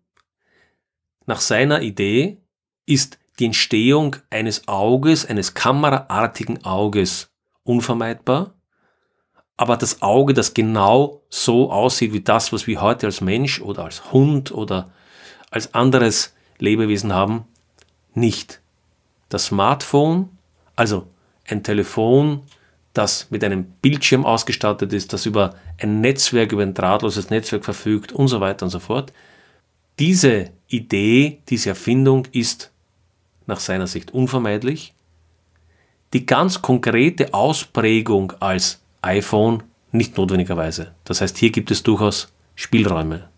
Nach 1.26 1.40
seiner 1.40 1.82
Idee 1.82 2.38
ist 2.86 3.18
die 3.38 3.46
Entstehung 3.46 4.16
eines 4.30 4.68
Auges, 4.68 5.26
eines 5.26 5.54
kameraartigen 5.54 6.64
Auges 6.64 7.30
unvermeidbar, 7.64 8.54
aber 9.56 9.76
das 9.76 10.02
Auge, 10.02 10.34
das 10.34 10.54
genau 10.54 11.22
so 11.28 11.72
aussieht 11.72 12.12
wie 12.12 12.20
das, 12.20 12.52
was 12.52 12.66
wir 12.66 12.80
heute 12.80 13.06
als 13.06 13.20
Mensch 13.20 13.60
oder 13.60 13.84
als 13.84 14.12
Hund 14.12 14.52
oder 14.52 14.92
als 15.50 15.74
anderes 15.74 16.34
Lebewesen 16.58 17.12
haben, 17.12 17.44
nicht. 18.14 18.60
Das 19.28 19.46
Smartphone, 19.46 20.30
also 20.76 21.06
ein 21.46 21.62
Telefon, 21.62 22.42
das 22.92 23.30
mit 23.30 23.44
einem 23.44 23.64
Bildschirm 23.82 24.24
ausgestattet 24.24 24.92
ist, 24.92 25.12
das 25.12 25.26
über 25.26 25.54
ein 25.80 26.00
Netzwerk, 26.00 26.52
über 26.52 26.62
ein 26.62 26.74
drahtloses 26.74 27.30
Netzwerk 27.30 27.64
verfügt 27.64 28.12
und 28.12 28.28
so 28.28 28.40
weiter 28.40 28.64
und 28.66 28.70
so 28.70 28.80
fort. 28.80 29.12
Diese 29.98 30.50
Idee, 30.68 31.40
diese 31.48 31.70
Erfindung 31.70 32.26
ist 32.32 32.70
nach 33.46 33.60
seiner 33.60 33.86
Sicht 33.86 34.12
unvermeidlich. 34.12 34.94
Die 36.12 36.26
ganz 36.26 36.62
konkrete 36.62 37.34
Ausprägung 37.34 38.32
als 38.40 38.80
iPhone 39.02 39.62
nicht 39.92 40.16
notwendigerweise. 40.16 40.94
Das 41.04 41.20
heißt, 41.20 41.38
hier 41.38 41.50
gibt 41.50 41.70
es 41.70 41.82
durchaus 41.82 42.32
Spielräume. 42.54 43.28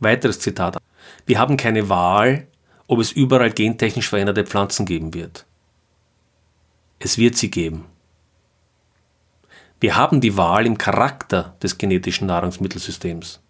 Weiteres 0.00 0.40
Zitat. 0.40 0.78
Wir 1.26 1.38
haben 1.38 1.56
keine 1.56 1.88
Wahl, 1.88 2.48
ob 2.86 2.98
es 2.98 3.12
überall 3.12 3.50
gentechnisch 3.50 4.08
veränderte 4.08 4.44
Pflanzen 4.44 4.86
geben 4.86 5.14
wird. 5.14 5.46
Es 6.98 7.18
wird 7.18 7.36
sie 7.36 7.50
geben. 7.50 7.84
Wir 9.78 9.96
haben 9.96 10.20
die 10.20 10.36
Wahl 10.36 10.66
im 10.66 10.76
Charakter 10.76 11.56
des 11.62 11.78
genetischen 11.78 12.26
Nahrungsmittelsystems. 12.26 13.40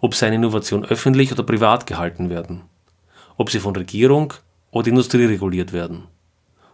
Ob 0.00 0.14
seine 0.14 0.36
Innovation 0.36 0.84
öffentlich 0.84 1.30
oder 1.32 1.42
privat 1.42 1.86
gehalten 1.86 2.28
werden. 2.28 2.62
Ob 3.36 3.50
sie 3.50 3.60
von 3.60 3.76
Regierung 3.76 4.34
oder 4.70 4.88
Industrie 4.88 5.24
reguliert 5.24 5.72
werden. 5.72 6.08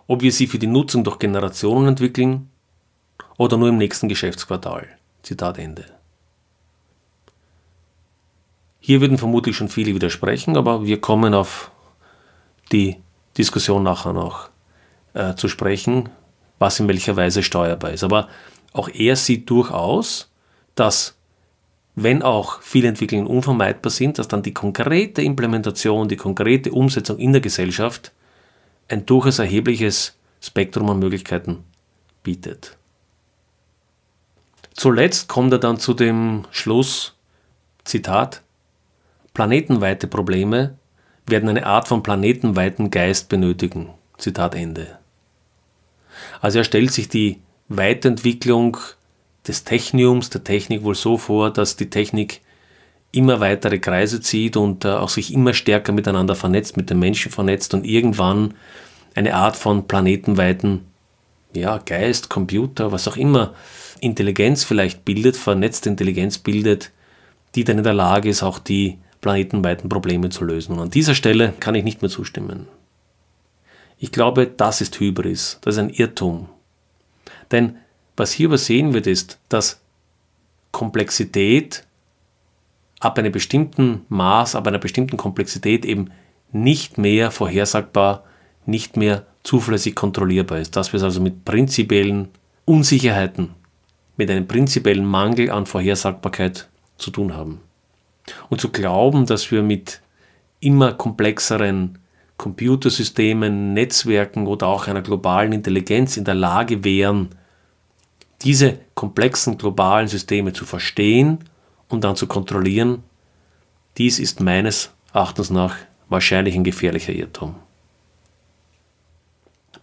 Ob 0.06 0.22
wir 0.22 0.32
sie 0.32 0.46
für 0.46 0.58
die 0.58 0.66
Nutzung 0.66 1.04
durch 1.04 1.18
Generationen 1.18 1.88
entwickeln 1.88 2.50
oder 3.36 3.56
nur 3.56 3.68
im 3.68 3.78
nächsten 3.78 4.08
Geschäftsquartal. 4.08 4.88
Zitat 5.22 5.58
Ende. 5.58 5.95
Hier 8.86 9.00
würden 9.00 9.18
vermutlich 9.18 9.56
schon 9.56 9.68
viele 9.68 9.96
widersprechen, 9.96 10.56
aber 10.56 10.84
wir 10.84 11.00
kommen 11.00 11.34
auf 11.34 11.72
die 12.70 12.98
Diskussion 13.36 13.82
nachher 13.82 14.12
noch 14.12 14.48
äh, 15.12 15.34
zu 15.34 15.48
sprechen, 15.48 16.08
was 16.60 16.78
in 16.78 16.86
welcher 16.86 17.16
Weise 17.16 17.42
steuerbar 17.42 17.90
ist. 17.90 18.04
Aber 18.04 18.28
auch 18.72 18.88
er 18.88 19.16
sieht 19.16 19.50
durchaus, 19.50 20.30
dass 20.76 21.18
wenn 21.96 22.22
auch 22.22 22.62
viele 22.62 22.86
Entwicklungen 22.86 23.26
unvermeidbar 23.26 23.90
sind, 23.90 24.20
dass 24.20 24.28
dann 24.28 24.44
die 24.44 24.54
konkrete 24.54 25.20
Implementation, 25.20 26.06
die 26.06 26.14
konkrete 26.14 26.70
Umsetzung 26.70 27.18
in 27.18 27.32
der 27.32 27.40
Gesellschaft 27.40 28.12
ein 28.86 29.04
durchaus 29.04 29.40
erhebliches 29.40 30.16
Spektrum 30.40 30.90
an 30.90 31.00
Möglichkeiten 31.00 31.64
bietet. 32.22 32.76
Zuletzt 34.74 35.26
kommt 35.26 35.52
er 35.52 35.58
dann 35.58 35.76
zu 35.76 35.92
dem 35.92 36.44
Schluss, 36.52 37.16
Zitat, 37.82 38.42
Planetenweite 39.36 40.06
Probleme 40.06 40.78
werden 41.26 41.50
eine 41.50 41.66
Art 41.66 41.88
von 41.88 42.02
planetenweiten 42.02 42.90
Geist 42.90 43.28
benötigen. 43.28 43.90
Zitat 44.16 44.54
Ende. 44.54 44.98
Also 46.40 46.60
er 46.60 46.64
stellt 46.64 46.90
sich 46.90 47.10
die 47.10 47.40
Weiterentwicklung 47.68 48.78
des 49.46 49.64
Techniums, 49.64 50.30
der 50.30 50.42
Technik 50.42 50.84
wohl 50.84 50.94
so 50.94 51.18
vor, 51.18 51.52
dass 51.52 51.76
die 51.76 51.90
Technik 51.90 52.40
immer 53.12 53.38
weitere 53.38 53.78
Kreise 53.78 54.22
zieht 54.22 54.56
und 54.56 54.86
äh, 54.86 54.92
auch 54.92 55.10
sich 55.10 55.34
immer 55.34 55.52
stärker 55.52 55.92
miteinander 55.92 56.34
vernetzt, 56.34 56.78
mit 56.78 56.88
den 56.88 56.98
Menschen 56.98 57.30
vernetzt 57.30 57.74
und 57.74 57.84
irgendwann 57.84 58.54
eine 59.14 59.34
Art 59.34 59.56
von 59.56 59.86
planetenweiten 59.86 60.86
ja, 61.52 61.76
Geist, 61.76 62.30
Computer, 62.30 62.90
was 62.90 63.06
auch 63.06 63.18
immer, 63.18 63.52
Intelligenz 64.00 64.64
vielleicht 64.64 65.04
bildet, 65.04 65.36
vernetzte 65.36 65.90
Intelligenz 65.90 66.38
bildet, 66.38 66.90
die 67.54 67.64
dann 67.64 67.76
in 67.76 67.84
der 67.84 67.92
Lage 67.92 68.30
ist, 68.30 68.42
auch 68.42 68.58
die 68.58 68.96
planetenweiten 69.26 69.88
Probleme 69.88 70.28
zu 70.28 70.44
lösen. 70.44 70.74
Und 70.74 70.80
an 70.80 70.90
dieser 70.90 71.16
Stelle 71.16 71.52
kann 71.58 71.74
ich 71.74 71.82
nicht 71.82 72.00
mehr 72.00 72.10
zustimmen. 72.10 72.68
Ich 73.98 74.12
glaube, 74.12 74.46
das 74.46 74.80
ist 74.80 75.00
Hybris, 75.00 75.58
das 75.62 75.74
ist 75.74 75.80
ein 75.80 75.90
Irrtum. 75.90 76.48
Denn 77.50 77.76
was 78.16 78.30
hier 78.30 78.46
übersehen 78.46 78.94
wird, 78.94 79.08
ist, 79.08 79.40
dass 79.48 79.80
Komplexität 80.70 81.84
ab 83.00 83.18
einem 83.18 83.32
bestimmten 83.32 84.02
Maß, 84.10 84.54
ab 84.54 84.68
einer 84.68 84.78
bestimmten 84.78 85.16
Komplexität 85.16 85.84
eben 85.84 86.12
nicht 86.52 86.96
mehr 86.96 87.32
vorhersagbar, 87.32 88.22
nicht 88.64 88.96
mehr 88.96 89.26
zuverlässig 89.42 89.96
kontrollierbar 89.96 90.60
ist. 90.60 90.76
Dass 90.76 90.92
wir 90.92 90.98
es 90.98 91.02
also 91.02 91.20
mit 91.20 91.44
prinzipiellen 91.44 92.28
Unsicherheiten, 92.64 93.54
mit 94.16 94.30
einem 94.30 94.46
prinzipiellen 94.46 95.04
Mangel 95.04 95.50
an 95.50 95.66
Vorhersagbarkeit 95.66 96.68
zu 96.96 97.10
tun 97.10 97.34
haben. 97.34 97.65
Und 98.48 98.60
zu 98.60 98.70
glauben, 98.70 99.26
dass 99.26 99.50
wir 99.50 99.62
mit 99.62 100.00
immer 100.60 100.92
komplexeren 100.92 101.98
Computersystemen, 102.36 103.72
Netzwerken 103.72 104.46
oder 104.46 104.66
auch 104.66 104.88
einer 104.88 105.02
globalen 105.02 105.52
Intelligenz 105.52 106.16
in 106.16 106.24
der 106.24 106.34
Lage 106.34 106.84
wären, 106.84 107.30
diese 108.42 108.78
komplexen 108.94 109.56
globalen 109.56 110.08
Systeme 110.08 110.52
zu 110.52 110.64
verstehen 110.64 111.38
und 111.88 112.04
dann 112.04 112.16
zu 112.16 112.26
kontrollieren, 112.26 113.02
dies 113.96 114.18
ist 114.18 114.40
meines 114.40 114.90
Erachtens 115.12 115.50
nach 115.50 115.76
wahrscheinlich 116.08 116.54
ein 116.54 116.64
gefährlicher 116.64 117.12
Irrtum. 117.12 117.54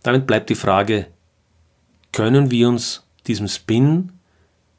Damit 0.04 0.28
bleibt 0.28 0.50
die 0.50 0.56
Frage, 0.56 1.08
können 2.12 2.52
wir 2.52 2.70
uns 2.70 3.04
diesem 3.26 3.48
Spin, 3.48 4.12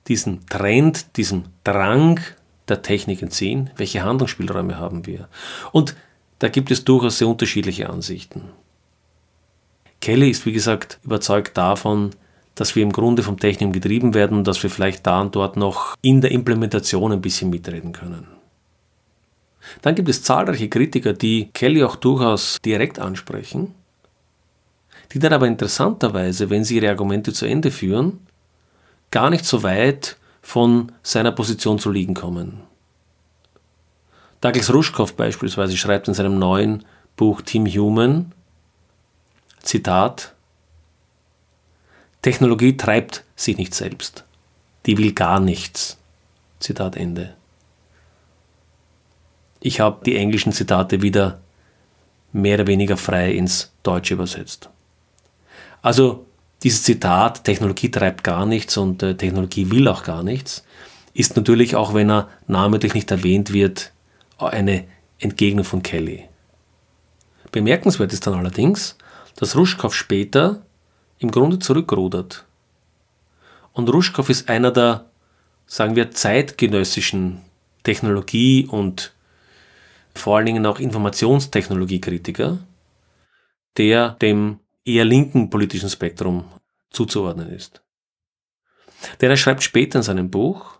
diesem 0.07 0.47
Trend, 0.47 1.17
diesem 1.17 1.45
Drang 1.65 2.21
der 2.69 2.83
Technik 2.83 3.23
entziehen? 3.23 3.71
Welche 3.77 4.03
Handlungsspielräume 4.03 4.79
haben 4.79 5.07
wir? 5.07 5.29
Und 5.73 5.95
da 6.39 6.49
gibt 6.49 6.71
es 6.71 6.85
durchaus 6.85 7.19
sehr 7.19 7.29
unterschiedliche 7.29 7.89
Ansichten. 7.91 8.51
Kelly 10.01 10.31
ist, 10.31 10.45
wie 10.45 10.53
gesagt, 10.53 10.99
überzeugt 11.03 11.57
davon, 11.57 12.11
dass 12.55 12.77
wir 12.77 12.83
im 12.83 12.93
Grunde 12.93 13.23
vom 13.23 13.39
Technikum 13.39 13.73
getrieben 13.73 14.15
werden 14.15 14.39
und 14.39 14.47
dass 14.47 14.63
wir 14.63 14.71
vielleicht 14.71 15.07
da 15.07 15.21
und 15.21 15.35
dort 15.35 15.57
noch 15.57 15.95
in 16.03 16.21
der 16.21 16.31
Implementation 16.31 17.13
ein 17.13 17.21
bisschen 17.21 17.51
mitreden 17.51 17.93
können. 17.93 18.27
Dann 19.83 19.95
gibt 19.95 20.09
es 20.09 20.23
zahlreiche 20.23 20.69
Kritiker, 20.69 21.15
die 21.15 21.49
Kelly 21.53 21.83
auch 21.83 21.97
durchaus 21.97 22.59
direkt 22.65 22.99
ansprechen, 22.99 23.75
die 25.13 25.19
dann 25.19 25.33
aber 25.33 25.47
interessanterweise, 25.47 26.51
wenn 26.51 26.65
sie 26.65 26.77
ihre 26.77 26.91
Argumente 26.91 27.33
zu 27.33 27.47
Ende 27.47 27.71
führen, 27.71 28.21
gar 29.11 29.31
nicht 29.31 29.47
so 29.47 29.63
weit 29.63 30.17
von 30.45 30.93
seiner 31.03 31.33
Position 31.33 31.79
zu 31.79 31.91
liegen 31.91 32.13
kommen. 32.13 32.61
Douglas 34.43 34.73
Rushkoff 34.73 35.17
beispielsweise 35.17 35.75
schreibt 35.75 36.07
in 36.07 36.13
seinem 36.13 36.39
neuen 36.39 36.85
Buch 37.17 37.41
Team 37.41 37.67
Human, 37.67 38.33
Zitat, 39.63 40.35
Technologie 42.21 42.77
treibt 42.77 43.25
sich 43.35 43.57
nicht 43.57 43.75
selbst. 43.75 44.25
Die 44.85 44.99
will 44.99 45.15
gar 45.15 45.41
nichts. 45.41 45.97
Zitat 46.61 46.97
Ende. 46.97 47.35
Ich 49.61 49.81
habe 49.81 50.05
die 50.05 50.17
englischen 50.17 50.53
Zitate 50.53 51.01
wieder 51.01 51.41
mehr 52.33 52.57
oder 52.57 52.67
weniger 52.67 52.99
frei 52.99 53.33
ins 53.33 53.73
Deutsche 53.83 54.13
übersetzt. 54.13 54.69
Also 55.81 56.27
dieses 56.65 56.83
Zitat, 56.83 57.45
Technologie 57.45 57.91
treibt 57.91 58.25
gar 58.25 58.47
nichts 58.47 58.77
und 58.79 59.03
äh, 59.03 59.17
Technologie 59.17 59.71
will 59.71 59.87
auch 59.87 60.03
gar 60.03 60.23
nichts, 60.23 60.65
ist 61.13 61.37
natürlich, 61.37 61.77
auch 61.77 61.95
wenn 61.95 62.11
er 62.11 62.29
namentlich 62.47 62.95
nicht 62.95 63.11
erwähnt 63.11 63.53
wird, 63.53 63.93
eine 64.39 64.85
Entgegnung 65.19 65.65
von 65.65 65.83
Kelly. 65.83 66.25
Bemerkenswert 67.53 68.13
ist 68.13 68.27
dann 68.27 68.35
allerdings, 68.35 68.97
dass 69.37 69.57
Ruschkow 69.57 69.95
später 69.95 70.63
im 71.19 71.31
Grunde 71.31 71.59
zurückrudert. 71.59 72.45
Und 73.73 73.89
Ruschkow 73.93 74.29
ist 74.29 74.49
einer 74.49 74.71
der, 74.71 75.05
sagen 75.67 75.97
wir, 75.97 76.11
zeitgenössischen 76.11 77.43
Technologie- 77.85 78.67
und 78.67 79.13
vor 80.15 80.37
allen 80.37 80.47
Dingen 80.47 80.67
auch 80.67 80.79
Informationstechnologiekritiker, 80.81 82.59
der 83.77 84.11
dem 84.11 84.61
eher 84.85 85.05
linken 85.05 85.51
politischen 85.51 85.91
Spektrum 85.91 86.45
zuzuordnen 86.91 87.49
ist. 87.49 87.83
Denn 89.21 89.31
er 89.31 89.37
schreibt 89.37 89.63
später 89.63 89.99
in 89.99 90.03
seinem 90.03 90.31
Buch, 90.31 90.79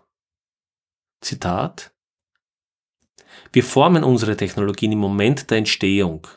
Zitat, 1.21 1.91
wir 3.51 3.63
formen 3.63 4.03
unsere 4.03 4.35
Technologien 4.35 4.91
im 4.91 4.99
Moment 4.99 5.49
der 5.49 5.59
Entstehung. 5.59 6.27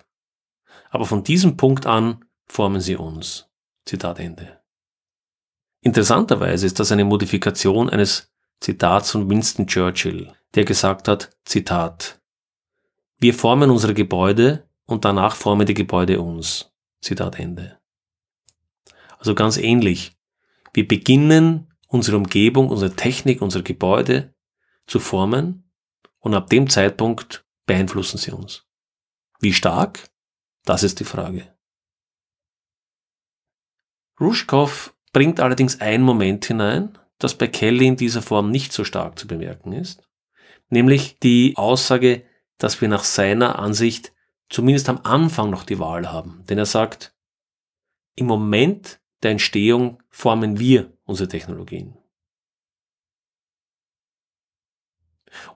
Aber 0.90 1.04
von 1.04 1.24
diesem 1.24 1.56
Punkt 1.56 1.86
an 1.86 2.24
formen 2.46 2.80
sie 2.80 2.96
uns. 2.96 3.48
Zitat 3.84 4.18
Ende. 4.18 4.60
Interessanterweise 5.80 6.66
ist 6.66 6.80
das 6.80 6.92
eine 6.92 7.04
Modifikation 7.04 7.88
eines 7.88 8.32
Zitats 8.60 9.10
von 9.12 9.28
Winston 9.30 9.66
Churchill, 9.66 10.32
der 10.54 10.64
gesagt 10.64 11.08
hat, 11.08 11.36
Zitat, 11.44 12.20
wir 13.18 13.34
formen 13.34 13.70
unsere 13.70 13.94
Gebäude 13.94 14.68
und 14.86 15.04
danach 15.04 15.36
formen 15.36 15.66
die 15.66 15.74
Gebäude 15.74 16.20
uns. 16.20 16.72
Zitat 17.00 17.38
Ende. 17.38 17.78
Also 19.18 19.34
ganz 19.34 19.56
ähnlich. 19.56 20.16
Wir 20.72 20.86
beginnen 20.86 21.72
unsere 21.88 22.16
Umgebung, 22.16 22.68
unsere 22.68 22.94
Technik, 22.94 23.42
unsere 23.42 23.64
Gebäude 23.64 24.34
zu 24.86 25.00
formen 25.00 25.70
und 26.18 26.34
ab 26.34 26.50
dem 26.50 26.68
Zeitpunkt 26.68 27.46
beeinflussen 27.66 28.18
sie 28.18 28.32
uns. 28.32 28.66
Wie 29.40 29.52
stark? 29.52 30.08
Das 30.64 30.82
ist 30.82 31.00
die 31.00 31.04
Frage. 31.04 31.54
Rushkoff 34.20 34.94
bringt 35.12 35.40
allerdings 35.40 35.80
einen 35.80 36.04
Moment 36.04 36.44
hinein, 36.44 36.98
das 37.18 37.36
bei 37.36 37.46
Kelly 37.46 37.86
in 37.86 37.96
dieser 37.96 38.22
Form 38.22 38.50
nicht 38.50 38.72
so 38.72 38.84
stark 38.84 39.18
zu 39.18 39.26
bemerken 39.26 39.72
ist, 39.72 40.08
nämlich 40.68 41.18
die 41.20 41.54
Aussage, 41.56 42.24
dass 42.58 42.80
wir 42.80 42.88
nach 42.88 43.04
seiner 43.04 43.58
Ansicht 43.58 44.12
zumindest 44.48 44.88
am 44.88 45.00
Anfang 45.04 45.50
noch 45.50 45.64
die 45.64 45.78
Wahl 45.78 46.10
haben. 46.10 46.44
Denn 46.48 46.58
er 46.58 46.66
sagt, 46.66 47.14
im 48.14 48.26
Moment 48.26 49.00
der 49.22 49.32
Entstehung 49.32 50.02
formen 50.10 50.58
wir 50.58 50.92
unsere 51.04 51.28
Technologien. 51.28 51.96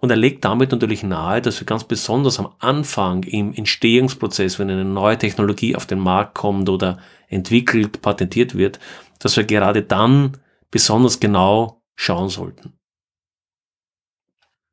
Und 0.00 0.10
er 0.10 0.16
legt 0.16 0.44
damit 0.44 0.70
natürlich 0.70 1.02
nahe, 1.02 1.40
dass 1.40 1.60
wir 1.60 1.66
ganz 1.66 1.84
besonders 1.84 2.38
am 2.38 2.54
Anfang 2.58 3.22
im 3.24 3.52
Entstehungsprozess, 3.54 4.58
wenn 4.58 4.70
eine 4.70 4.84
neue 4.84 5.18
Technologie 5.18 5.74
auf 5.76 5.86
den 5.86 5.98
Markt 5.98 6.34
kommt 6.34 6.68
oder 6.68 6.98
entwickelt, 7.28 8.02
patentiert 8.02 8.54
wird, 8.54 8.78
dass 9.18 9.36
wir 9.36 9.44
gerade 9.44 9.82
dann 9.82 10.38
besonders 10.70 11.20
genau 11.20 11.82
schauen 11.94 12.28
sollten. 12.28 12.74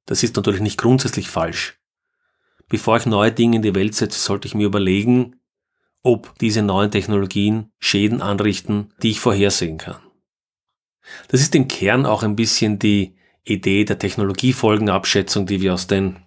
Das 0.05 0.23
ist 0.23 0.35
natürlich 0.35 0.61
nicht 0.61 0.79
grundsätzlich 0.79 1.29
falsch. 1.29 1.78
Bevor 2.69 2.97
ich 2.97 3.05
neue 3.05 3.31
Dinge 3.31 3.57
in 3.57 3.61
die 3.63 3.75
Welt 3.75 3.95
setze, 3.95 4.19
sollte 4.19 4.47
ich 4.47 4.55
mir 4.55 4.67
überlegen, 4.67 5.35
ob 6.03 6.37
diese 6.39 6.61
neuen 6.61 6.91
Technologien 6.91 7.71
Schäden 7.79 8.21
anrichten, 8.21 8.93
die 9.01 9.09
ich 9.09 9.19
vorhersehen 9.19 9.77
kann. 9.77 10.01
Das 11.27 11.41
ist 11.41 11.55
im 11.55 11.67
Kern 11.67 12.05
auch 12.05 12.23
ein 12.23 12.35
bisschen 12.35 12.79
die 12.79 13.15
Idee 13.43 13.83
der 13.83 13.97
Technologiefolgenabschätzung, 13.97 15.45
die 15.45 15.61
wir 15.61 15.73
aus 15.73 15.87
den 15.87 16.19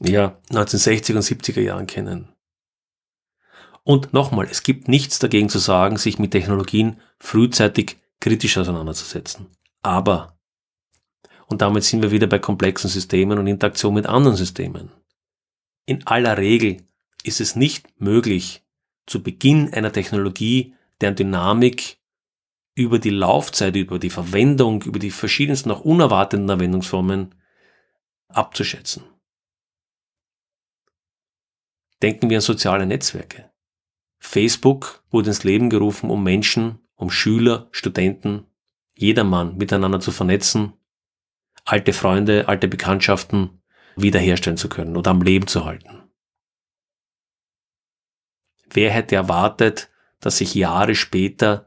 ja, 0.00 0.38
1960er 0.50 1.16
und 1.16 1.22
70er 1.22 1.60
Jahren 1.60 1.86
kennen. 1.86 2.28
Und 3.82 4.12
nochmal, 4.12 4.46
es 4.50 4.62
gibt 4.62 4.86
nichts 4.86 5.18
dagegen 5.18 5.48
zu 5.48 5.58
sagen, 5.58 5.96
sich 5.96 6.18
mit 6.18 6.30
Technologien 6.30 7.00
frühzeitig 7.18 7.96
kritisch 8.20 8.58
auseinanderzusetzen. 8.58 9.46
Aber, 9.82 10.38
und 11.46 11.62
damit 11.62 11.84
sind 11.84 12.02
wir 12.02 12.10
wieder 12.10 12.26
bei 12.26 12.38
komplexen 12.38 12.90
Systemen 12.90 13.38
und 13.38 13.46
Interaktion 13.46 13.94
mit 13.94 14.06
anderen 14.06 14.36
Systemen. 14.36 14.92
In 15.88 16.06
aller 16.06 16.36
Regel 16.36 16.84
ist 17.22 17.40
es 17.40 17.56
nicht 17.56 17.98
möglich, 17.98 18.62
zu 19.06 19.22
Beginn 19.22 19.72
einer 19.72 19.90
Technologie, 19.90 20.74
deren 21.00 21.14
Dynamik 21.14 21.96
über 22.74 22.98
die 22.98 23.08
Laufzeit, 23.08 23.74
über 23.74 23.98
die 23.98 24.10
Verwendung, 24.10 24.82
über 24.82 24.98
die 24.98 25.10
verschiedensten 25.10 25.70
auch 25.70 25.80
unerwarteten 25.80 26.50
Anwendungsformen 26.50 27.34
abzuschätzen. 28.28 29.02
Denken 32.02 32.28
wir 32.28 32.36
an 32.36 32.42
soziale 32.42 32.84
Netzwerke. 32.84 33.50
Facebook 34.18 35.02
wurde 35.10 35.30
ins 35.30 35.42
Leben 35.42 35.70
gerufen, 35.70 36.10
um 36.10 36.22
Menschen, 36.22 36.80
um 36.96 37.10
Schüler, 37.10 37.66
Studenten, 37.70 38.44
jedermann 38.94 39.56
miteinander 39.56 40.00
zu 40.00 40.12
vernetzen, 40.12 40.74
alte 41.64 41.94
Freunde, 41.94 42.46
alte 42.46 42.68
Bekanntschaften 42.68 43.57
wiederherstellen 44.00 44.56
zu 44.56 44.68
können 44.68 44.96
oder 44.96 45.10
am 45.10 45.22
Leben 45.22 45.46
zu 45.46 45.64
halten. 45.64 46.02
Wer 48.70 48.90
hätte 48.90 49.16
erwartet, 49.16 49.88
dass 50.20 50.38
sich 50.38 50.54
Jahre 50.54 50.94
später 50.94 51.66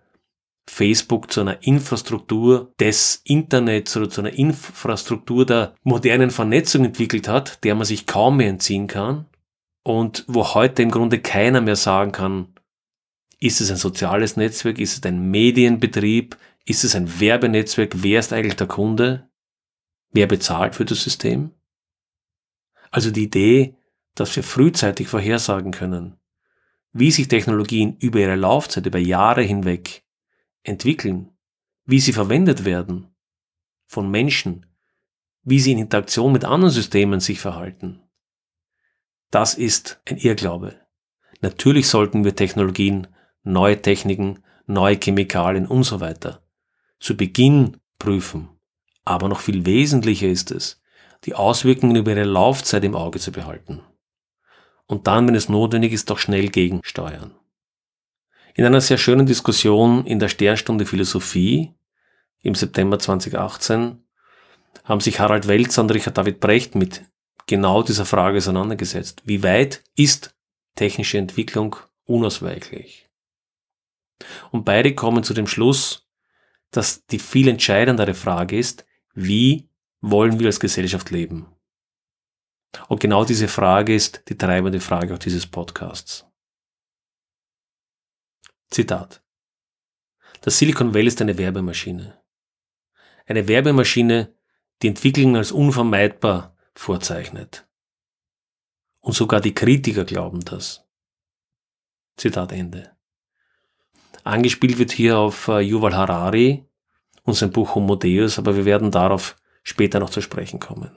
Facebook 0.67 1.31
zu 1.31 1.41
einer 1.41 1.63
Infrastruktur 1.63 2.73
des 2.79 3.21
Internets 3.23 3.97
oder 3.97 4.09
zu 4.09 4.21
einer 4.21 4.33
Infrastruktur 4.33 5.45
der 5.45 5.75
modernen 5.83 6.29
Vernetzung 6.29 6.85
entwickelt 6.85 7.27
hat, 7.27 7.63
der 7.63 7.75
man 7.75 7.85
sich 7.85 8.05
kaum 8.05 8.37
mehr 8.37 8.49
entziehen 8.49 8.87
kann 8.87 9.25
und 9.83 10.23
wo 10.27 10.53
heute 10.53 10.83
im 10.83 10.91
Grunde 10.91 11.19
keiner 11.19 11.61
mehr 11.61 11.75
sagen 11.75 12.11
kann, 12.11 12.53
ist 13.39 13.59
es 13.59 13.71
ein 13.71 13.77
soziales 13.77 14.37
Netzwerk, 14.37 14.79
ist 14.79 14.97
es 14.97 15.03
ein 15.03 15.31
Medienbetrieb, 15.31 16.37
ist 16.65 16.83
es 16.83 16.95
ein 16.95 17.19
Werbenetzwerk, 17.19 18.03
wer 18.03 18.19
ist 18.19 18.33
eigentlich 18.33 18.55
der 18.55 18.67
Kunde, 18.67 19.29
wer 20.11 20.27
bezahlt 20.27 20.75
für 20.75 20.85
das 20.85 21.01
System? 21.01 21.51
Also 22.91 23.09
die 23.09 23.23
Idee, 23.23 23.75
dass 24.15 24.35
wir 24.35 24.43
frühzeitig 24.43 25.07
vorhersagen 25.07 25.71
können, 25.71 26.19
wie 26.93 27.11
sich 27.11 27.27
Technologien 27.27 27.97
über 27.97 28.19
ihre 28.19 28.35
Laufzeit, 28.35 28.85
über 28.85 28.99
Jahre 28.99 29.41
hinweg 29.41 30.03
entwickeln, 30.63 31.31
wie 31.85 31.99
sie 31.99 32.13
verwendet 32.13 32.65
werden 32.65 33.07
von 33.87 34.11
Menschen, 34.11 34.65
wie 35.43 35.59
sie 35.59 35.71
in 35.71 35.79
Interaktion 35.79 36.31
mit 36.31 36.45
anderen 36.45 36.71
Systemen 36.71 37.19
sich 37.19 37.39
verhalten. 37.39 38.01
Das 39.31 39.55
ist 39.55 40.01
ein 40.05 40.17
Irrglaube. 40.17 40.79
Natürlich 41.39 41.87
sollten 41.87 42.23
wir 42.23 42.35
Technologien, 42.35 43.07
neue 43.43 43.81
Techniken, 43.81 44.43
neue 44.67 44.99
Chemikalien 45.01 45.65
und 45.65 45.83
so 45.83 45.99
weiter 45.99 46.43
zu 47.01 47.17
Beginn 47.17 47.77
prüfen. 47.99 48.49
Aber 49.03 49.27
noch 49.27 49.41
viel 49.41 49.65
wesentlicher 49.65 50.27
ist 50.27 50.51
es, 50.51 50.80
die 51.25 51.35
Auswirkungen 51.35 51.95
über 51.95 52.11
ihre 52.11 52.23
Laufzeit 52.23 52.83
im 52.83 52.95
Auge 52.95 53.19
zu 53.19 53.31
behalten. 53.31 53.81
Und 54.87 55.07
dann, 55.07 55.27
wenn 55.27 55.35
es 55.35 55.49
notwendig 55.49 55.93
ist, 55.93 56.09
doch 56.09 56.17
schnell 56.17 56.49
gegensteuern. 56.49 57.33
In 58.53 58.65
einer 58.65 58.81
sehr 58.81 58.97
schönen 58.97 59.25
Diskussion 59.25 60.05
in 60.05 60.19
der 60.19 60.27
Sternstunde 60.27 60.85
Philosophie 60.85 61.73
im 62.41 62.55
September 62.55 62.99
2018 62.99 64.03
haben 64.83 65.01
sich 65.01 65.19
Harald 65.19 65.47
Welzer 65.47 65.83
und 65.83 65.91
Richard 65.93 66.17
David 66.17 66.39
Brecht 66.39 66.75
mit 66.75 67.03
genau 67.47 67.83
dieser 67.83 68.05
Frage 68.05 68.37
auseinandergesetzt. 68.37 69.21
Wie 69.25 69.43
weit 69.43 69.83
ist 69.95 70.35
technische 70.75 71.17
Entwicklung 71.17 71.75
unausweichlich? 72.05 73.07
Und 74.51 74.65
beide 74.65 74.93
kommen 74.93 75.23
zu 75.23 75.33
dem 75.33 75.47
Schluss, 75.47 76.07
dass 76.71 77.05
die 77.05 77.19
viel 77.19 77.47
entscheidendere 77.47 78.13
Frage 78.13 78.57
ist, 78.57 78.85
wie 79.13 79.69
wollen 80.01 80.39
wir 80.39 80.47
als 80.47 80.59
Gesellschaft 80.59 81.11
leben? 81.11 81.47
Und 82.87 82.99
genau 82.99 83.25
diese 83.25 83.47
Frage 83.47 83.93
ist 83.95 84.23
die 84.29 84.37
treibende 84.37 84.79
Frage 84.79 85.13
auch 85.13 85.19
dieses 85.19 85.45
Podcasts. 85.45 86.25
Zitat. 88.69 89.23
Das 90.41 90.57
Silicon 90.57 90.93
Valley 90.93 91.07
ist 91.07 91.21
eine 91.21 91.37
Werbemaschine. 91.37 92.21
Eine 93.25 93.47
Werbemaschine, 93.47 94.33
die 94.81 94.87
Entwicklung 94.87 95.35
als 95.35 95.51
unvermeidbar 95.51 96.55
vorzeichnet. 96.73 97.67
Und 99.01 99.13
sogar 99.13 99.41
die 99.41 99.53
Kritiker 99.53 100.05
glauben 100.05 100.43
das. 100.45 100.87
Zitat 102.17 102.51
Ende. 102.51 102.95
Angespielt 104.23 104.77
wird 104.77 104.91
hier 104.91 105.17
auf 105.17 105.47
äh, 105.47 105.59
Yuval 105.59 105.95
Harari 105.95 106.65
und 107.23 107.33
sein 107.33 107.51
Buch 107.51 107.75
Homo 107.75 107.95
Deus, 107.95 108.37
aber 108.37 108.55
wir 108.55 108.65
werden 108.65 108.91
darauf 108.91 109.35
später 109.63 109.99
noch 109.99 110.09
zu 110.09 110.21
sprechen 110.21 110.59
kommen. 110.59 110.91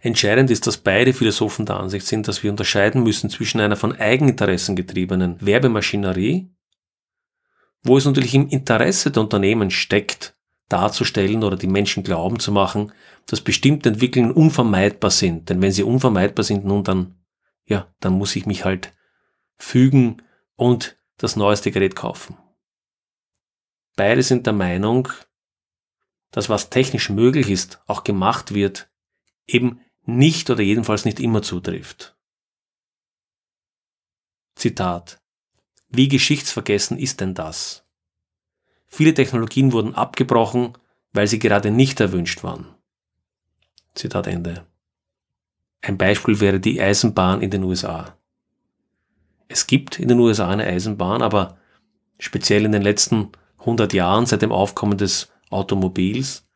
Entscheidend 0.00 0.50
ist, 0.50 0.66
dass 0.66 0.78
beide 0.78 1.12
Philosophen 1.12 1.66
der 1.66 1.78
Ansicht 1.78 2.06
sind, 2.06 2.28
dass 2.28 2.42
wir 2.42 2.50
unterscheiden 2.50 3.02
müssen 3.02 3.30
zwischen 3.30 3.60
einer 3.60 3.76
von 3.76 3.92
Eigeninteressen 3.92 4.76
getriebenen 4.76 5.36
Werbemaschinerie 5.40 6.54
wo 7.84 7.98
es 7.98 8.06
natürlich 8.06 8.34
im 8.34 8.48
Interesse 8.48 9.10
der 9.10 9.22
Unternehmen 9.22 9.70
steckt, 9.70 10.34
darzustellen 10.68 11.44
oder 11.44 11.56
die 11.56 11.66
Menschen 11.66 12.02
glauben 12.02 12.40
zu 12.40 12.50
machen, 12.50 12.92
dass 13.26 13.42
bestimmte 13.42 13.90
Entwicklungen 13.90 14.32
unvermeidbar 14.32 15.10
sind. 15.10 15.50
Denn 15.50 15.62
wenn 15.62 15.70
sie 15.70 15.82
unvermeidbar 15.82 16.44
sind, 16.44 16.64
nun 16.64 16.82
dann, 16.82 17.14
ja, 17.66 17.86
dann 18.00 18.14
muss 18.14 18.34
ich 18.34 18.46
mich 18.46 18.64
halt 18.64 18.92
fügen 19.56 20.22
und 20.56 20.96
das 21.18 21.36
neueste 21.36 21.70
Gerät 21.70 21.94
kaufen. 21.94 22.36
Beide 23.96 24.22
sind 24.22 24.46
der 24.46 24.54
Meinung, 24.54 25.08
dass 26.34 26.48
was 26.48 26.68
technisch 26.68 27.10
möglich 27.10 27.48
ist, 27.48 27.80
auch 27.86 28.02
gemacht 28.02 28.52
wird, 28.54 28.90
eben 29.46 29.80
nicht 30.02 30.50
oder 30.50 30.62
jedenfalls 30.62 31.04
nicht 31.04 31.20
immer 31.20 31.42
zutrifft. 31.42 32.16
Zitat. 34.56 35.22
Wie 35.88 36.08
geschichtsvergessen 36.08 36.98
ist 36.98 37.20
denn 37.20 37.34
das? 37.34 37.84
Viele 38.88 39.14
Technologien 39.14 39.70
wurden 39.70 39.94
abgebrochen, 39.94 40.76
weil 41.12 41.28
sie 41.28 41.38
gerade 41.38 41.70
nicht 41.70 42.00
erwünscht 42.00 42.42
waren. 42.42 42.66
Zitat 43.94 44.26
Ende. 44.26 44.66
Ein 45.82 45.98
Beispiel 45.98 46.40
wäre 46.40 46.58
die 46.58 46.82
Eisenbahn 46.82 47.42
in 47.42 47.50
den 47.50 47.62
USA. 47.62 48.18
Es 49.46 49.68
gibt 49.68 50.00
in 50.00 50.08
den 50.08 50.18
USA 50.18 50.48
eine 50.48 50.66
Eisenbahn, 50.66 51.22
aber 51.22 51.58
speziell 52.18 52.64
in 52.64 52.72
den 52.72 52.82
letzten 52.82 53.30
100 53.60 53.92
Jahren 53.92 54.26
seit 54.26 54.42
dem 54.42 54.50
Aufkommen 54.50 54.98
des 54.98 55.30
Automobils 55.50 56.46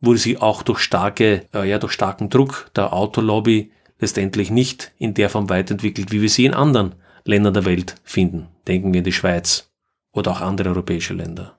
wurde 0.00 0.18
sie 0.18 0.38
auch 0.38 0.62
durch 0.62 0.80
starke, 0.80 1.48
äh, 1.54 1.68
ja, 1.68 1.78
durch 1.78 1.92
starken 1.92 2.28
Druck 2.28 2.70
der 2.74 2.92
Autolobby 2.92 3.72
letztendlich 3.98 4.50
nicht 4.50 4.92
in 4.98 5.14
der 5.14 5.30
Form 5.30 5.48
weiterentwickelt, 5.48 6.10
wie 6.10 6.20
wir 6.20 6.28
sie 6.28 6.44
in 6.44 6.54
anderen 6.54 6.96
Ländern 7.24 7.54
der 7.54 7.64
Welt 7.64 7.94
finden. 8.02 8.48
Denken 8.66 8.92
wir 8.92 8.98
in 8.98 9.04
die 9.04 9.12
Schweiz 9.12 9.70
oder 10.10 10.32
auch 10.32 10.40
andere 10.40 10.70
europäische 10.70 11.14
Länder. 11.14 11.58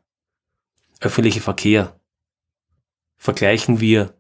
Öffentlicher 1.00 1.42
Verkehr. 1.42 2.00
Vergleichen 3.18 3.80
wir 3.80 4.14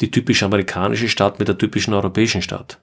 die 0.00 0.10
typisch 0.10 0.42
amerikanische 0.42 1.08
Stadt 1.08 1.38
mit 1.38 1.48
der 1.48 1.56
typischen 1.56 1.94
europäischen 1.94 2.42
Stadt. 2.42 2.82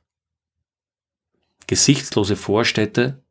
Gesichtslose 1.67 2.35
Vorstädte, 2.35 3.23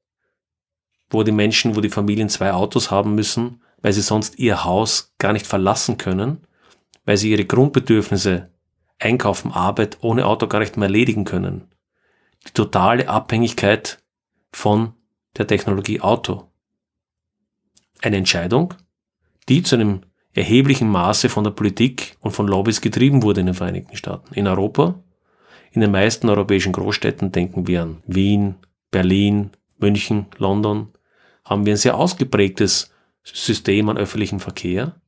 wo 1.11 1.23
die 1.23 1.33
Menschen, 1.33 1.77
wo 1.77 1.81
die 1.81 1.91
Familien 1.91 2.29
zwei 2.29 2.53
Autos 2.53 2.91
haben 2.91 3.15
müssen, 3.15 3.63
weil 3.83 3.93
sie 3.93 4.01
sonst 4.01 4.39
ihr 4.39 4.65
Haus 4.65 5.13
gar 5.19 5.33
nicht 5.33 5.47
verlassen 5.47 5.99
können, 5.99 6.47
weil 7.05 7.17
sie 7.17 7.31
ihre 7.31 7.45
Grundbedürfnisse, 7.45 8.51
Einkaufen, 8.99 9.51
Arbeit 9.51 9.99
ohne 10.01 10.27
Auto 10.27 10.47
gar 10.47 10.61
nicht 10.61 10.77
mehr 10.77 10.87
erledigen 10.87 11.25
können. 11.25 11.69
Die 12.47 12.53
totale 12.53 13.09
Abhängigkeit 13.09 13.99
von 14.53 14.95
der 15.37 15.49
Technologie 15.49 16.01
Auto. 16.01 16.49
Eine 18.01 18.17
Entscheidung, 18.17 18.75
die 19.49 19.63
zu 19.63 19.75
einem 19.75 20.03
erheblichen 20.35 20.89
Maße 20.89 21.29
von 21.29 21.45
der 21.45 21.51
Politik 21.51 22.17
und 22.21 22.31
von 22.31 22.47
Lobbys 22.47 22.81
getrieben 22.81 23.23
wurde 23.23 23.41
in 23.41 23.47
den 23.47 23.55
Vereinigten 23.55 23.97
Staaten. 23.97 24.33
In 24.35 24.47
Europa, 24.47 25.03
in 25.73 25.81
den 25.81 25.91
meisten 25.91 26.29
europäischen 26.29 26.73
Großstädten 26.73 27.33
denken 27.33 27.67
wir 27.67 27.83
an 27.83 28.03
Wien, 28.07 28.57
Berlin, 28.91 29.51
München, 29.79 30.27
London, 30.39 30.93
haben 31.45 31.67
wir 31.67 31.75
ein 31.75 31.79
sehr 31.79 31.97
ausgeprägtes 31.97 32.93
System 33.25 33.89
an 33.89 33.99
öffentlichem 33.99 34.41
Verkehr 34.41 35.01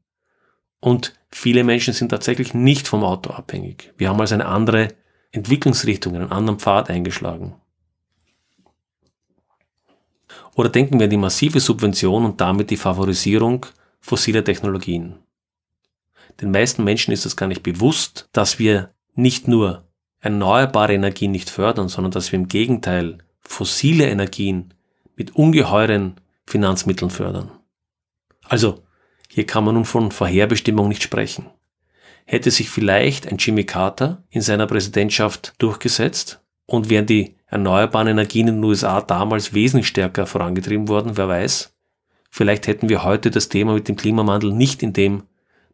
und 0.80 1.14
viele 1.30 1.64
Menschen 1.64 1.94
sind 1.94 2.10
tatsächlich 2.10 2.54
nicht 2.54 2.86
vom 2.86 3.04
Auto 3.04 3.30
abhängig. 3.30 3.92
Wir 3.96 4.08
haben 4.08 4.20
also 4.20 4.34
eine 4.34 4.46
andere 4.46 4.88
Entwicklungsrichtung, 5.32 6.14
einen 6.14 6.30
anderen 6.30 6.58
Pfad 6.58 6.90
eingeschlagen. 6.90 7.54
Oder 10.54 10.68
denken 10.68 10.98
wir 10.98 11.04
an 11.04 11.10
die 11.10 11.16
massive 11.16 11.58
Subvention 11.58 12.24
und 12.24 12.40
damit 12.40 12.70
die 12.70 12.76
Favorisierung 12.76 13.66
fossiler 14.00 14.44
Technologien. 14.44 15.16
Den 16.40 16.50
meisten 16.50 16.84
Menschen 16.84 17.12
ist 17.12 17.26
es 17.26 17.36
gar 17.36 17.46
nicht 17.46 17.62
bewusst, 17.62 18.28
dass 18.32 18.58
wir 18.58 18.90
nicht 19.14 19.48
nur 19.48 19.88
erneuerbare 20.20 20.94
Energien 20.94 21.32
nicht 21.32 21.50
fördern, 21.50 21.88
sondern 21.88 22.10
dass 22.10 22.32
wir 22.32 22.38
im 22.38 22.48
Gegenteil 22.48 23.18
fossile 23.40 24.08
Energien 24.08 24.74
mit 25.16 25.34
ungeheuren 25.34 26.20
Finanzmitteln 26.46 27.10
fördern. 27.10 27.50
Also, 28.48 28.82
hier 29.28 29.46
kann 29.46 29.64
man 29.64 29.74
nun 29.74 29.84
von 29.84 30.10
Vorherbestimmung 30.10 30.88
nicht 30.88 31.02
sprechen. 31.02 31.46
Hätte 32.24 32.50
sich 32.50 32.70
vielleicht 32.70 33.26
ein 33.26 33.38
Jimmy 33.38 33.64
Carter 33.64 34.22
in 34.30 34.42
seiner 34.42 34.66
Präsidentschaft 34.66 35.54
durchgesetzt 35.58 36.40
und 36.66 36.88
wären 36.88 37.06
die 37.06 37.36
erneuerbaren 37.46 38.08
Energien 38.08 38.48
in 38.48 38.56
den 38.56 38.64
USA 38.64 39.00
damals 39.00 39.54
wesentlich 39.54 39.88
stärker 39.88 40.26
vorangetrieben 40.26 40.88
worden, 40.88 41.16
wer 41.16 41.28
weiß, 41.28 41.74
vielleicht 42.30 42.66
hätten 42.66 42.88
wir 42.88 43.04
heute 43.04 43.30
das 43.30 43.48
Thema 43.48 43.74
mit 43.74 43.88
dem 43.88 43.96
Klimawandel 43.96 44.52
nicht 44.52 44.82
in 44.82 44.92
dem 44.92 45.24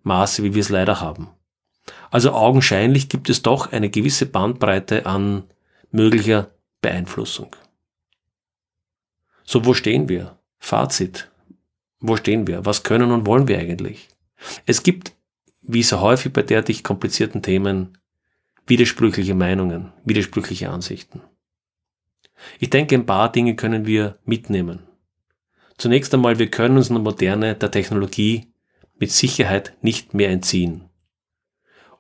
Maße, 0.03 0.43
wie 0.43 0.55
wir 0.55 0.61
es 0.61 0.69
leider 0.69 1.01
haben. 1.01 1.29
Also 2.11 2.33
augenscheinlich 2.33 3.09
gibt 3.09 3.31
es 3.31 3.43
doch 3.43 3.73
eine 3.73 3.89
gewisse 3.89 4.27
Bandbreite 4.27 5.07
an 5.07 5.45
möglicher 5.91 6.51
Beeinflussung. 6.83 7.55
So, 9.45 9.65
wo 9.65 9.75
stehen 9.75 10.09
wir? 10.09 10.39
Fazit. 10.59 11.31
Wo 12.01 12.17
stehen 12.17 12.47
wir? 12.47 12.65
Was 12.65 12.83
können 12.83 13.11
und 13.13 13.27
wollen 13.27 13.47
wir 13.47 13.59
eigentlich? 13.59 14.09
Es 14.67 14.83
gibt, 14.83 15.13
wie 15.61 15.83
so 15.83 16.01
häufig 16.01 16.33
bei 16.33 16.43
derartig 16.43 16.83
komplizierten 16.83 17.43
Themen, 17.43 17.99
widersprüchliche 18.67 19.35
Meinungen, 19.35 19.93
widersprüchliche 20.05 20.71
Ansichten. 20.71 21.21
Ich 22.59 22.71
denke, 22.71 22.95
ein 22.95 23.07
paar 23.07 23.31
Dinge 23.31 23.55
können 23.55 23.87
wir 23.87 24.19
mitnehmen. 24.25 24.81
Zunächst 25.77 26.13
einmal, 26.15 26.39
wir 26.39 26.51
können 26.51 26.77
uns 26.77 26.89
in 26.89 26.95
der 26.95 27.03
Moderne 27.03 27.55
der 27.55 27.71
Technologie 27.71 28.53
mit 28.99 29.11
Sicherheit 29.11 29.77
nicht 29.83 30.15
mehr 30.15 30.31
entziehen. 30.31 30.89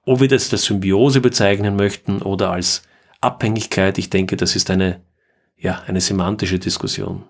Ob 0.05 0.21
wir 0.21 0.29
das 0.29 0.53
als 0.53 0.65
Symbiose 0.65 1.21
bezeichnen 1.21 1.77
möchten 1.77 2.23
oder 2.23 2.51
als 2.51 2.83
Abhängigkeit, 3.21 3.99
ich 3.99 4.09
denke, 4.09 4.37
das 4.37 4.57
ist 4.57 4.71
eine, 4.71 5.03
ja, 5.57 5.83
eine 5.87 6.01
semantische 6.01 6.59
Diskussion. 6.59 7.25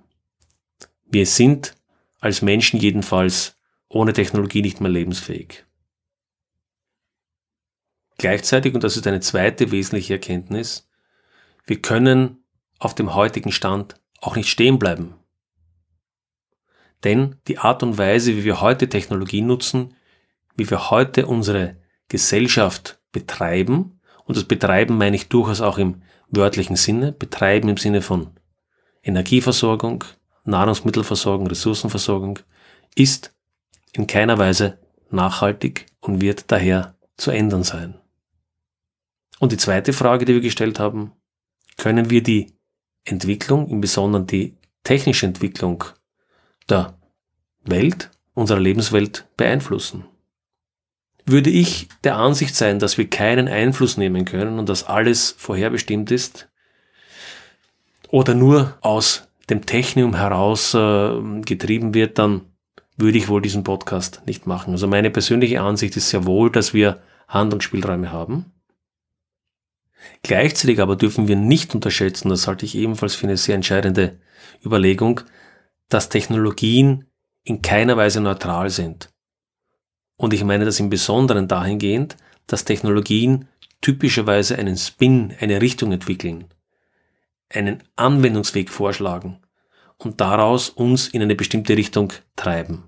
Wir 1.06 1.26
sind 1.26 1.74
als 2.20 2.42
Menschen 2.42 2.78
jedenfalls 2.78 3.56
ohne 3.88 4.12
Technologie 4.12 4.62
nicht 4.62 4.80
mehr 4.80 4.90
lebensfähig. 4.90 5.64
Gleichzeitig, 8.18 8.74
und 8.74 8.84
das 8.84 8.96
ist 8.96 9.06
eine 9.06 9.20
zweite 9.20 9.70
wesentliche 9.70 10.14
Erkenntnis, 10.14 10.88
wir 11.66 11.80
können 11.80 12.44
auf 12.78 12.94
dem 12.94 13.14
heutigen 13.14 13.52
Stand 13.52 13.94
auch 14.20 14.36
nicht 14.36 14.50
stehen 14.50 14.78
bleiben. 14.78 15.14
Denn 17.02 17.36
die 17.48 17.58
Art 17.58 17.82
und 17.82 17.96
Weise, 17.96 18.36
wie 18.36 18.44
wir 18.44 18.60
heute 18.60 18.88
Technologie 18.88 19.40
nutzen, 19.40 19.94
wie 20.56 20.68
wir 20.68 20.90
heute 20.90 21.26
unsere 21.26 21.76
Gesellschaft 22.08 23.00
betreiben, 23.12 24.00
und 24.24 24.36
das 24.36 24.44
Betreiben 24.44 24.98
meine 24.98 25.16
ich 25.16 25.28
durchaus 25.28 25.60
auch 25.60 25.78
im 25.78 26.02
wörtlichen 26.28 26.76
Sinne, 26.76 27.12
betreiben 27.12 27.68
im 27.68 27.78
Sinne 27.78 28.02
von 28.02 28.30
Energieversorgung, 29.02 30.04
Nahrungsmittelversorgung, 30.50 31.46
Ressourcenversorgung, 31.46 32.38
ist 32.94 33.32
in 33.92 34.06
keiner 34.06 34.38
Weise 34.38 34.78
nachhaltig 35.10 35.86
und 36.00 36.20
wird 36.20 36.50
daher 36.50 36.94
zu 37.16 37.30
ändern 37.30 37.62
sein. 37.62 37.94
Und 39.38 39.52
die 39.52 39.56
zweite 39.56 39.92
Frage, 39.92 40.24
die 40.24 40.34
wir 40.34 40.40
gestellt 40.40 40.78
haben, 40.78 41.12
können 41.76 42.10
wir 42.10 42.22
die 42.22 42.52
Entwicklung, 43.04 43.68
im 43.68 43.80
Besonderen 43.80 44.26
die 44.26 44.56
technische 44.84 45.26
Entwicklung 45.26 45.84
der 46.68 46.98
Welt, 47.64 48.10
unserer 48.34 48.60
Lebenswelt 48.60 49.26
beeinflussen? 49.36 50.04
Würde 51.26 51.50
ich 51.50 51.88
der 52.04 52.16
Ansicht 52.16 52.54
sein, 52.54 52.78
dass 52.78 52.98
wir 52.98 53.08
keinen 53.08 53.48
Einfluss 53.48 53.96
nehmen 53.96 54.24
können 54.24 54.58
und 54.58 54.68
dass 54.68 54.84
alles 54.84 55.34
vorherbestimmt 55.38 56.10
ist, 56.10 56.48
oder 58.08 58.34
nur 58.34 58.76
aus 58.80 59.28
dem 59.50 59.66
Technium 59.66 60.14
heraus 60.14 60.74
äh, 60.74 61.40
getrieben 61.42 61.94
wird, 61.94 62.18
dann 62.18 62.42
würde 62.96 63.18
ich 63.18 63.28
wohl 63.28 63.42
diesen 63.42 63.64
Podcast 63.64 64.22
nicht 64.26 64.46
machen. 64.46 64.72
Also 64.72 64.86
meine 64.86 65.10
persönliche 65.10 65.60
Ansicht 65.60 65.96
ist 65.96 66.10
sehr 66.10 66.26
wohl, 66.26 66.50
dass 66.50 66.74
wir 66.74 67.00
Handlungsspielräume 67.28 68.12
haben. 68.12 68.52
Gleichzeitig 70.22 70.80
aber 70.80 70.96
dürfen 70.96 71.28
wir 71.28 71.36
nicht 71.36 71.74
unterschätzen, 71.74 72.28
das 72.28 72.46
halte 72.46 72.64
ich 72.64 72.74
ebenfalls 72.74 73.14
für 73.14 73.26
eine 73.26 73.36
sehr 73.36 73.54
entscheidende 73.54 74.18
Überlegung, 74.64 75.20
dass 75.88 76.08
Technologien 76.08 77.06
in 77.44 77.62
keiner 77.62 77.96
Weise 77.96 78.20
neutral 78.20 78.70
sind. 78.70 79.10
Und 80.16 80.34
ich 80.34 80.44
meine 80.44 80.64
das 80.64 80.80
im 80.80 80.90
Besonderen 80.90 81.48
dahingehend, 81.48 82.16
dass 82.46 82.64
Technologien 82.64 83.48
typischerweise 83.80 84.58
einen 84.58 84.76
Spin, 84.76 85.34
eine 85.40 85.62
Richtung 85.62 85.92
entwickeln, 85.92 86.44
einen 87.50 87.82
Anwendungsweg 87.96 88.70
vorschlagen 88.70 89.40
und 89.98 90.20
daraus 90.20 90.70
uns 90.70 91.08
in 91.08 91.22
eine 91.22 91.34
bestimmte 91.34 91.76
Richtung 91.76 92.12
treiben. 92.36 92.84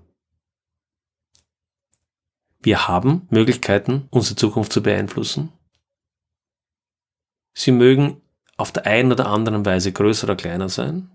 Wir 2.59 2.87
haben 2.87 3.27
Möglichkeiten, 3.29 4.07
unsere 4.09 4.35
Zukunft 4.35 4.71
zu 4.71 4.81
beeinflussen. 4.81 5.51
Sie 7.53 7.71
mögen 7.71 8.21
auf 8.57 8.71
der 8.71 8.85
einen 8.85 9.11
oder 9.11 9.27
anderen 9.27 9.65
Weise 9.65 9.91
größer 9.91 10.25
oder 10.25 10.35
kleiner 10.35 10.69
sein, 10.69 11.11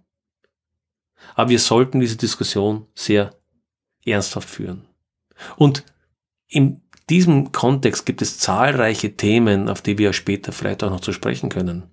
aber 1.35 1.51
wir 1.51 1.59
sollten 1.59 2.01
diese 2.01 2.17
Diskussion 2.17 2.87
sehr 2.95 3.35
ernsthaft 4.05 4.49
führen. 4.49 4.87
Und 5.57 5.85
in 6.49 6.83
diesem 7.09 7.53
Kontext 7.53 8.07
gibt 8.07 8.23
es 8.23 8.39
zahlreiche 8.39 9.17
Themen, 9.17 9.69
auf 9.69 9.83
die 9.83 9.99
wir 9.99 10.13
später 10.13 10.53
vielleicht 10.53 10.85
auch 10.85 10.91
noch 10.91 11.01
zu 11.01 11.13
sprechen 11.13 11.49
können. 11.49 11.91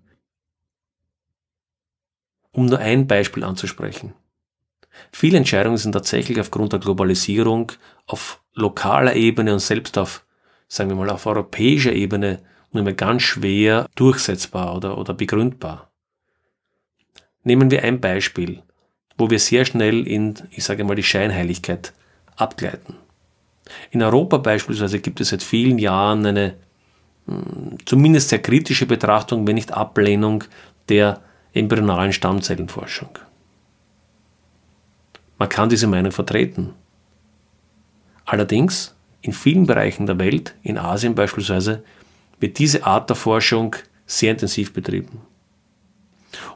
Um 2.56 2.68
nur 2.68 2.80
ein 2.80 3.06
Beispiel 3.06 3.44
anzusprechen. 3.44 4.14
Viele 5.12 5.38
Entscheidungen 5.38 5.76
sind 5.76 5.92
tatsächlich 5.92 6.40
aufgrund 6.40 6.72
der 6.72 6.80
Globalisierung 6.80 7.74
auf 8.08 8.42
lokaler 8.54 9.14
Ebene 9.14 9.52
und 9.52 9.60
selbst 9.60 9.98
auf, 9.98 10.26
sagen 10.70 10.90
wir 10.90 10.96
mal, 10.96 11.10
auf 11.10 11.26
europäischer 11.26 11.92
Ebene 11.92 12.40
nur 12.72 12.84
mehr 12.84 12.94
ganz 12.94 13.24
schwer 13.24 13.90
durchsetzbar 13.96 14.74
oder, 14.74 14.98
oder 14.98 15.14
begründbar. 15.14 15.92
Nehmen 17.44 17.72
wir 17.72 17.84
ein 17.84 18.00
Beispiel, 18.00 18.64
wo 19.18 19.30
wir 19.30 19.40
sehr 19.40 19.66
schnell 19.66 20.08
in, 20.08 20.36
ich 20.52 20.64
sage 20.64 20.86
mal, 20.86 20.96
die 20.96 21.04
Scheinheiligkeit 21.04 21.92
abgleiten. 22.38 22.96
In 23.92 24.02
Europa 24.02 24.38
beispielsweise 24.38 25.00
gibt 25.00 25.20
es 25.20 25.28
seit 25.30 25.44
vielen 25.44 25.78
Jahren 25.78 26.26
eine 26.26 26.56
hm, 27.26 27.80
zumindest 27.86 28.30
sehr 28.30 28.42
kritische 28.42 28.86
Betrachtung, 28.86 29.46
wenn 29.46 29.56
nicht 29.56 29.74
Ablehnung 29.74 30.46
der 30.88 31.20
embryonalen 31.56 32.14
Stammzellenforschung. 32.14 33.18
Man 35.38 35.50
kann 35.50 35.70
diese 35.70 35.88
Meinung 35.88 36.12
vertreten. 36.12 36.74
Allerdings, 38.26 38.96
in 39.22 39.34
vielen 39.34 39.66
Bereichen 39.66 40.06
der 40.06 40.20
Welt, 40.20 40.56
in 40.64 40.78
Asien 40.78 41.16
beispielsweise, 41.16 41.84
wird 42.40 42.60
diese 42.60 42.86
Art 42.86 43.10
der 43.10 43.16
Forschung 43.16 43.76
sehr 44.06 44.32
intensiv 44.32 44.74
betrieben. 44.74 45.22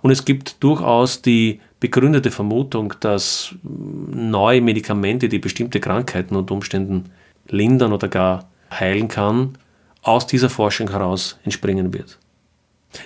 Und 0.02 0.12
es 0.12 0.26
gibt 0.26 0.62
durchaus 0.64 1.22
die 1.22 1.62
begründete 1.80 2.32
Vermutung, 2.32 2.94
dass 3.00 3.56
neue 3.64 4.62
Medikamente, 4.62 5.30
die 5.30 5.40
bestimmte 5.40 5.80
Krankheiten 5.80 6.36
und 6.36 6.52
Umständen 6.52 7.06
lindern 7.48 7.94
oder 7.94 8.08
gar 8.08 8.50
heilen 8.72 9.08
kann, 9.08 9.58
aus 10.02 10.28
dieser 10.28 10.50
Forschung 10.50 10.90
heraus 10.90 11.40
entspringen 11.44 11.94
wird. 11.94 12.18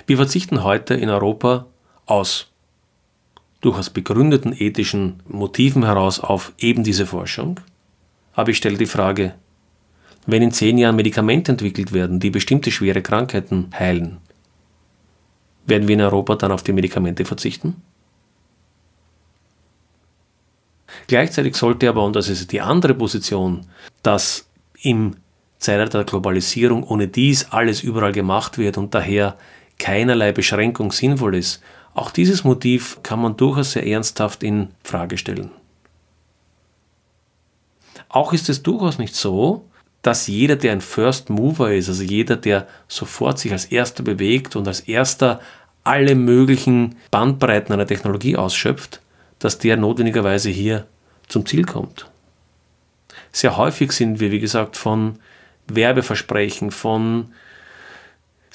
Wir 0.08 0.18
verzichten 0.18 0.64
heute 0.64 0.94
in 0.96 1.10
Europa 1.10 1.68
aus 2.06 2.48
durchaus 3.62 3.90
begründeten 3.90 4.54
ethischen 4.54 5.22
Motiven 5.28 5.86
heraus 5.86 6.20
auf 6.20 6.54
eben 6.58 6.84
diese 6.84 7.06
Forschung. 7.06 7.60
Aber 8.34 8.50
ich 8.50 8.58
stelle 8.58 8.78
die 8.78 8.86
Frage, 8.86 9.36
wenn 10.26 10.42
in 10.42 10.52
zehn 10.52 10.78
Jahren 10.78 10.96
Medikamente 10.96 11.52
entwickelt 11.52 11.94
werden, 11.94 12.20
die 12.20 12.30
bestimmte 12.30 12.72
schwere 12.72 13.02
Krankheiten 13.02 13.70
heilen, 13.78 14.18
werden 15.66 15.88
wir 15.88 15.96
in 15.96 16.02
Europa 16.02 16.36
dann 16.36 16.52
auf 16.52 16.64
die 16.64 16.74
Medikamente 16.74 17.26
verzichten? 17.26 17.82
Gleichzeitig 21.08 21.56
sollte 21.56 21.90
aber, 21.90 22.04
und 22.04 22.16
das 22.16 22.30
ist 22.30 22.52
die 22.52 22.62
andere 22.62 22.94
Position, 22.94 23.66
dass 24.04 24.48
im 24.82 25.16
Zeitalter 25.60 26.00
der 26.00 26.06
Globalisierung 26.06 26.84
ohne 26.84 27.08
dies 27.08 27.46
alles 27.52 27.84
überall 27.84 28.12
gemacht 28.12 28.58
wird 28.58 28.78
und 28.78 28.94
daher 28.94 29.38
keinerlei 29.80 30.32
Beschränkung 30.32 30.92
sinnvoll 30.92 31.36
ist, 31.36 31.62
auch 31.94 32.12
dieses 32.12 32.44
Motiv 32.44 33.00
kann 33.04 33.22
man 33.22 33.38
durchaus 33.38 33.74
sehr 33.74 33.86
ernsthaft 33.86 34.44
in 34.44 34.70
Frage 34.84 35.18
stellen. 35.18 35.52
Auch 38.10 38.34
ist 38.34 38.50
es 38.50 38.64
durchaus 38.64 38.98
nicht 38.98 39.16
so, 39.16 39.66
dass 40.02 40.28
jeder, 40.28 40.56
der 40.56 40.74
ein 40.74 40.82
First 40.82 41.30
Mover 41.30 41.74
ist, 41.74 41.88
also 41.88 42.04
jeder, 42.04 42.36
der 42.36 42.68
sofort 42.88 43.40
sich 43.40 43.52
als 43.52 43.66
erster 43.66 44.04
bewegt 44.04 44.56
und 44.56 44.68
als 44.68 44.82
erster 44.82 45.40
alle 45.84 46.16
möglichen 46.16 46.96
Bandbreiten 47.12 47.74
einer 47.74 47.88
Technologie 47.88 48.36
ausschöpft, 48.36 49.02
dass 49.40 49.60
der 49.60 49.78
notwendigerweise 49.78 50.50
hier 50.50 50.88
zum 51.28 51.46
Ziel 51.46 51.66
kommt. 51.66 52.10
Sehr 53.32 53.58
häufig 53.58 53.92
sind 53.92 54.20
wir, 54.20 54.32
wie 54.32 54.40
gesagt, 54.40 54.78
von 54.78 55.20
Werbeversprechen, 55.68 56.72
von 56.72 57.34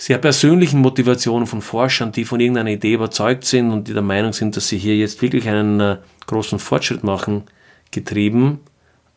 sehr 0.00 0.18
persönlichen 0.18 0.80
Motivationen 0.80 1.48
von 1.48 1.60
Forschern, 1.60 2.12
die 2.12 2.24
von 2.24 2.38
irgendeiner 2.38 2.70
Idee 2.70 2.94
überzeugt 2.94 3.44
sind 3.44 3.72
und 3.72 3.88
die 3.88 3.94
der 3.94 4.02
Meinung 4.02 4.32
sind, 4.32 4.56
dass 4.56 4.68
sie 4.68 4.78
hier 4.78 4.96
jetzt 4.96 5.20
wirklich 5.22 5.48
einen 5.48 5.80
äh, 5.80 5.96
großen 6.28 6.60
Fortschritt 6.60 7.02
machen, 7.02 7.42
getrieben 7.90 8.60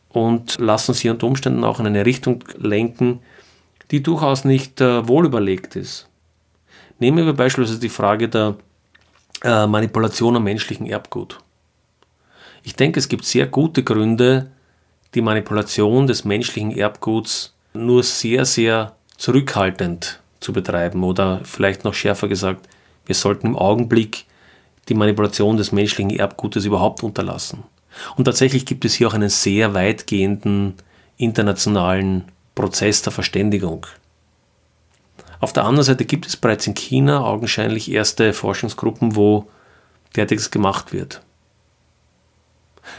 und 0.09 0.59
lassen 0.59 0.95
sie 0.95 1.11
unter 1.11 1.27
Umständen 1.27 1.63
auch 1.63 1.79
in 1.79 1.85
eine 1.85 2.03
Richtung 2.03 2.43
lenken, 2.57 3.19
die 3.91 4.01
durchaus 4.01 4.43
nicht 4.43 4.81
äh, 4.81 5.07
wohlüberlegt 5.07 5.75
ist. 5.75 6.09
Nehmen 6.97 7.27
wir 7.27 7.33
beispielsweise 7.33 7.79
die 7.79 7.87
Frage 7.87 8.27
der 8.27 8.55
äh, 9.43 9.67
Manipulation 9.67 10.35
am 10.35 10.45
menschlichen 10.45 10.87
Erbgut. 10.87 11.37
Ich 12.63 12.75
denke, 12.75 12.99
es 12.99 13.07
gibt 13.07 13.25
sehr 13.25 13.45
gute 13.45 13.83
Gründe, 13.83 14.49
die 15.13 15.21
Manipulation 15.21 16.07
des 16.07 16.25
menschlichen 16.25 16.75
Erbguts 16.75 17.53
nur 17.73 18.01
sehr, 18.01 18.45
sehr 18.45 18.95
zurückhaltend 19.17 20.20
zu 20.41 20.51
betreiben 20.51 21.03
oder 21.03 21.39
vielleicht 21.43 21.85
noch 21.85 21.93
schärfer 21.93 22.27
gesagt, 22.27 22.67
wir 23.05 23.15
sollten 23.15 23.47
im 23.47 23.55
Augenblick 23.55 24.25
die 24.89 24.93
Manipulation 24.93 25.55
des 25.55 25.71
menschlichen 25.71 26.09
Erbgutes 26.09 26.65
überhaupt 26.65 27.03
unterlassen. 27.03 27.63
Und 28.17 28.25
tatsächlich 28.25 28.65
gibt 28.65 28.83
es 28.83 28.95
hier 28.95 29.07
auch 29.07 29.13
einen 29.13 29.29
sehr 29.29 29.73
weitgehenden 29.73 30.73
internationalen 31.17 32.25
Prozess 32.55 33.01
der 33.01 33.13
Verständigung. 33.13 33.85
Auf 35.39 35.53
der 35.53 35.63
anderen 35.65 35.85
Seite 35.85 36.05
gibt 36.05 36.27
es 36.27 36.37
bereits 36.37 36.67
in 36.67 36.75
China 36.75 37.23
augenscheinlich 37.23 37.91
erste 37.91 38.33
Forschungsgruppen, 38.33 39.15
wo 39.15 39.47
derartiges 40.15 40.51
gemacht 40.51 40.93
wird. 40.93 41.21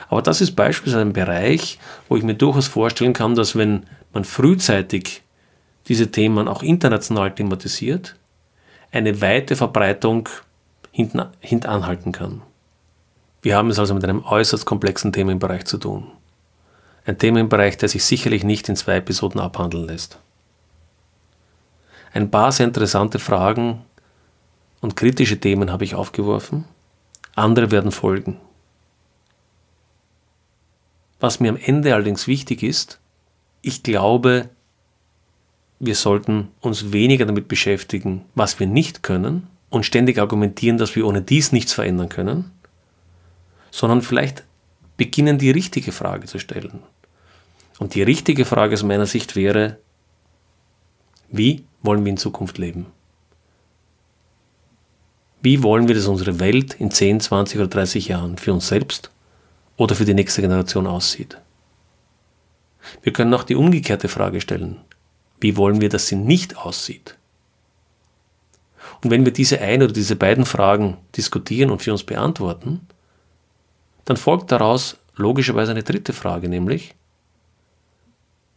Aber 0.08 0.22
das 0.22 0.40
ist 0.40 0.52
beispielsweise 0.56 1.00
ein 1.00 1.12
Bereich, 1.12 1.78
wo 2.08 2.16
ich 2.16 2.22
mir 2.22 2.34
durchaus 2.34 2.66
vorstellen 2.66 3.12
kann, 3.12 3.34
dass 3.34 3.56
wenn 3.56 3.84
man 4.12 4.24
frühzeitig 4.24 5.22
diese 5.88 6.10
Themen 6.10 6.48
auch 6.48 6.62
international 6.62 7.34
thematisiert, 7.34 8.16
eine 8.90 9.20
weite 9.20 9.56
Verbreitung 9.56 10.28
hintanhalten 10.92 12.12
kann. 12.12 12.42
Wir 13.40 13.56
haben 13.56 13.70
es 13.70 13.78
also 13.78 13.94
mit 13.94 14.04
einem 14.04 14.24
äußerst 14.24 14.66
komplexen 14.66 15.12
Themenbereich 15.12 15.64
zu 15.64 15.78
tun. 15.78 16.06
Ein 17.04 17.18
Themenbereich, 17.18 17.76
der 17.76 17.88
sich 17.88 18.04
sicherlich 18.04 18.44
nicht 18.44 18.68
in 18.68 18.76
zwei 18.76 18.96
Episoden 18.96 19.40
abhandeln 19.40 19.88
lässt. 19.88 20.18
Ein 22.12 22.30
paar 22.30 22.52
sehr 22.52 22.66
interessante 22.66 23.18
Fragen 23.18 23.84
und 24.80 24.96
kritische 24.96 25.40
Themen 25.40 25.72
habe 25.72 25.84
ich 25.84 25.94
aufgeworfen. 25.94 26.66
Andere 27.34 27.70
werden 27.70 27.90
folgen. 27.90 28.38
Was 31.18 31.40
mir 31.40 31.48
am 31.48 31.56
Ende 31.56 31.94
allerdings 31.94 32.26
wichtig 32.26 32.62
ist, 32.62 33.00
ich 33.62 33.82
glaube, 33.82 34.50
wir 35.82 35.96
sollten 35.96 36.48
uns 36.60 36.92
weniger 36.92 37.26
damit 37.26 37.48
beschäftigen, 37.48 38.24
was 38.36 38.60
wir 38.60 38.68
nicht 38.68 39.02
können 39.02 39.48
und 39.68 39.84
ständig 39.84 40.18
argumentieren, 40.18 40.78
dass 40.78 40.94
wir 40.94 41.04
ohne 41.04 41.22
dies 41.22 41.50
nichts 41.50 41.72
verändern 41.72 42.08
können, 42.08 42.52
sondern 43.72 44.00
vielleicht 44.00 44.44
beginnen, 44.96 45.38
die 45.38 45.50
richtige 45.50 45.90
Frage 45.90 46.28
zu 46.28 46.38
stellen. 46.38 46.84
Und 47.80 47.96
die 47.96 48.02
richtige 48.04 48.44
Frage 48.44 48.74
aus 48.74 48.84
meiner 48.84 49.06
Sicht 49.06 49.34
wäre, 49.34 49.78
wie 51.32 51.64
wollen 51.82 52.04
wir 52.04 52.10
in 52.10 52.16
Zukunft 52.16 52.58
leben? 52.58 52.86
Wie 55.40 55.64
wollen 55.64 55.88
wir, 55.88 55.96
dass 55.96 56.06
unsere 56.06 56.38
Welt 56.38 56.74
in 56.74 56.92
10, 56.92 57.18
20 57.18 57.58
oder 57.58 57.66
30 57.66 58.06
Jahren 58.06 58.38
für 58.38 58.52
uns 58.52 58.68
selbst 58.68 59.10
oder 59.76 59.96
für 59.96 60.04
die 60.04 60.14
nächste 60.14 60.42
Generation 60.42 60.86
aussieht? 60.86 61.38
Wir 63.02 63.12
können 63.12 63.34
auch 63.34 63.42
die 63.42 63.56
umgekehrte 63.56 64.06
Frage 64.08 64.40
stellen. 64.40 64.76
Wie 65.42 65.56
wollen 65.56 65.80
wir, 65.80 65.88
dass 65.88 66.06
sie 66.06 66.16
nicht 66.16 66.56
aussieht? 66.56 67.16
Und 69.02 69.10
wenn 69.10 69.24
wir 69.24 69.32
diese 69.32 69.60
eine 69.60 69.84
oder 69.84 69.92
diese 69.92 70.14
beiden 70.14 70.44
Fragen 70.44 70.98
diskutieren 71.16 71.70
und 71.70 71.82
für 71.82 71.90
uns 71.90 72.04
beantworten, 72.04 72.86
dann 74.04 74.16
folgt 74.16 74.52
daraus 74.52 74.96
logischerweise 75.16 75.72
eine 75.72 75.82
dritte 75.82 76.12
Frage, 76.12 76.48
nämlich, 76.48 76.94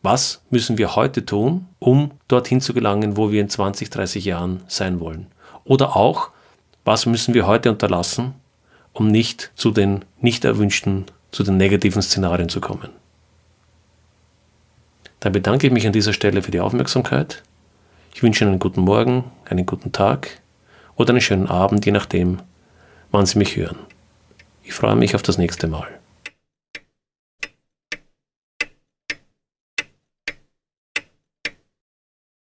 was 0.03 0.43
müssen 0.51 0.77
wir 0.77 0.95
heute 0.95 1.25
tun, 1.25 1.67
um 1.79 2.11
dorthin 2.27 2.61
zu 2.61 2.75
gelangen, 2.75 3.17
wo 3.17 3.31
wir 3.31 3.41
in 3.41 3.49
20, 3.49 3.89
30 3.89 4.23
Jahren 4.23 4.61
sein 4.67 4.99
wollen? 4.99 5.25
Oder 5.63 5.95
auch, 5.95 6.29
was 6.83 7.07
müssen 7.07 7.33
wir 7.33 7.47
heute 7.47 7.71
unterlassen, 7.71 8.35
um 8.93 9.07
nicht 9.07 9.51
zu 9.55 9.71
den 9.71 10.05
nicht 10.21 10.45
erwünschten, 10.45 11.05
zu 11.31 11.41
den 11.41 11.57
negativen 11.57 12.03
Szenarien 12.03 12.49
zu 12.49 12.61
kommen? 12.61 12.91
Dann 15.25 15.33
bedanke 15.33 15.65
ich 15.65 15.73
mich 15.73 15.87
an 15.87 15.91
dieser 15.91 16.13
Stelle 16.13 16.43
für 16.43 16.51
die 16.51 16.59
Aufmerksamkeit. 16.59 17.41
Ich 18.13 18.21
wünsche 18.21 18.43
Ihnen 18.43 18.51
einen 18.51 18.59
guten 18.59 18.81
Morgen, 18.81 19.23
einen 19.49 19.65
guten 19.65 19.91
Tag 19.91 20.39
oder 20.97 21.09
einen 21.09 21.19
schönen 21.19 21.47
Abend, 21.47 21.83
je 21.83 21.91
nachdem, 21.91 22.43
wann 23.09 23.25
Sie 23.25 23.39
mich 23.39 23.55
hören. 23.55 23.79
Ich 24.61 24.75
freue 24.75 24.95
mich 24.95 25.15
auf 25.15 25.23
das 25.23 25.39
nächste 25.39 25.65
Mal. 25.65 25.87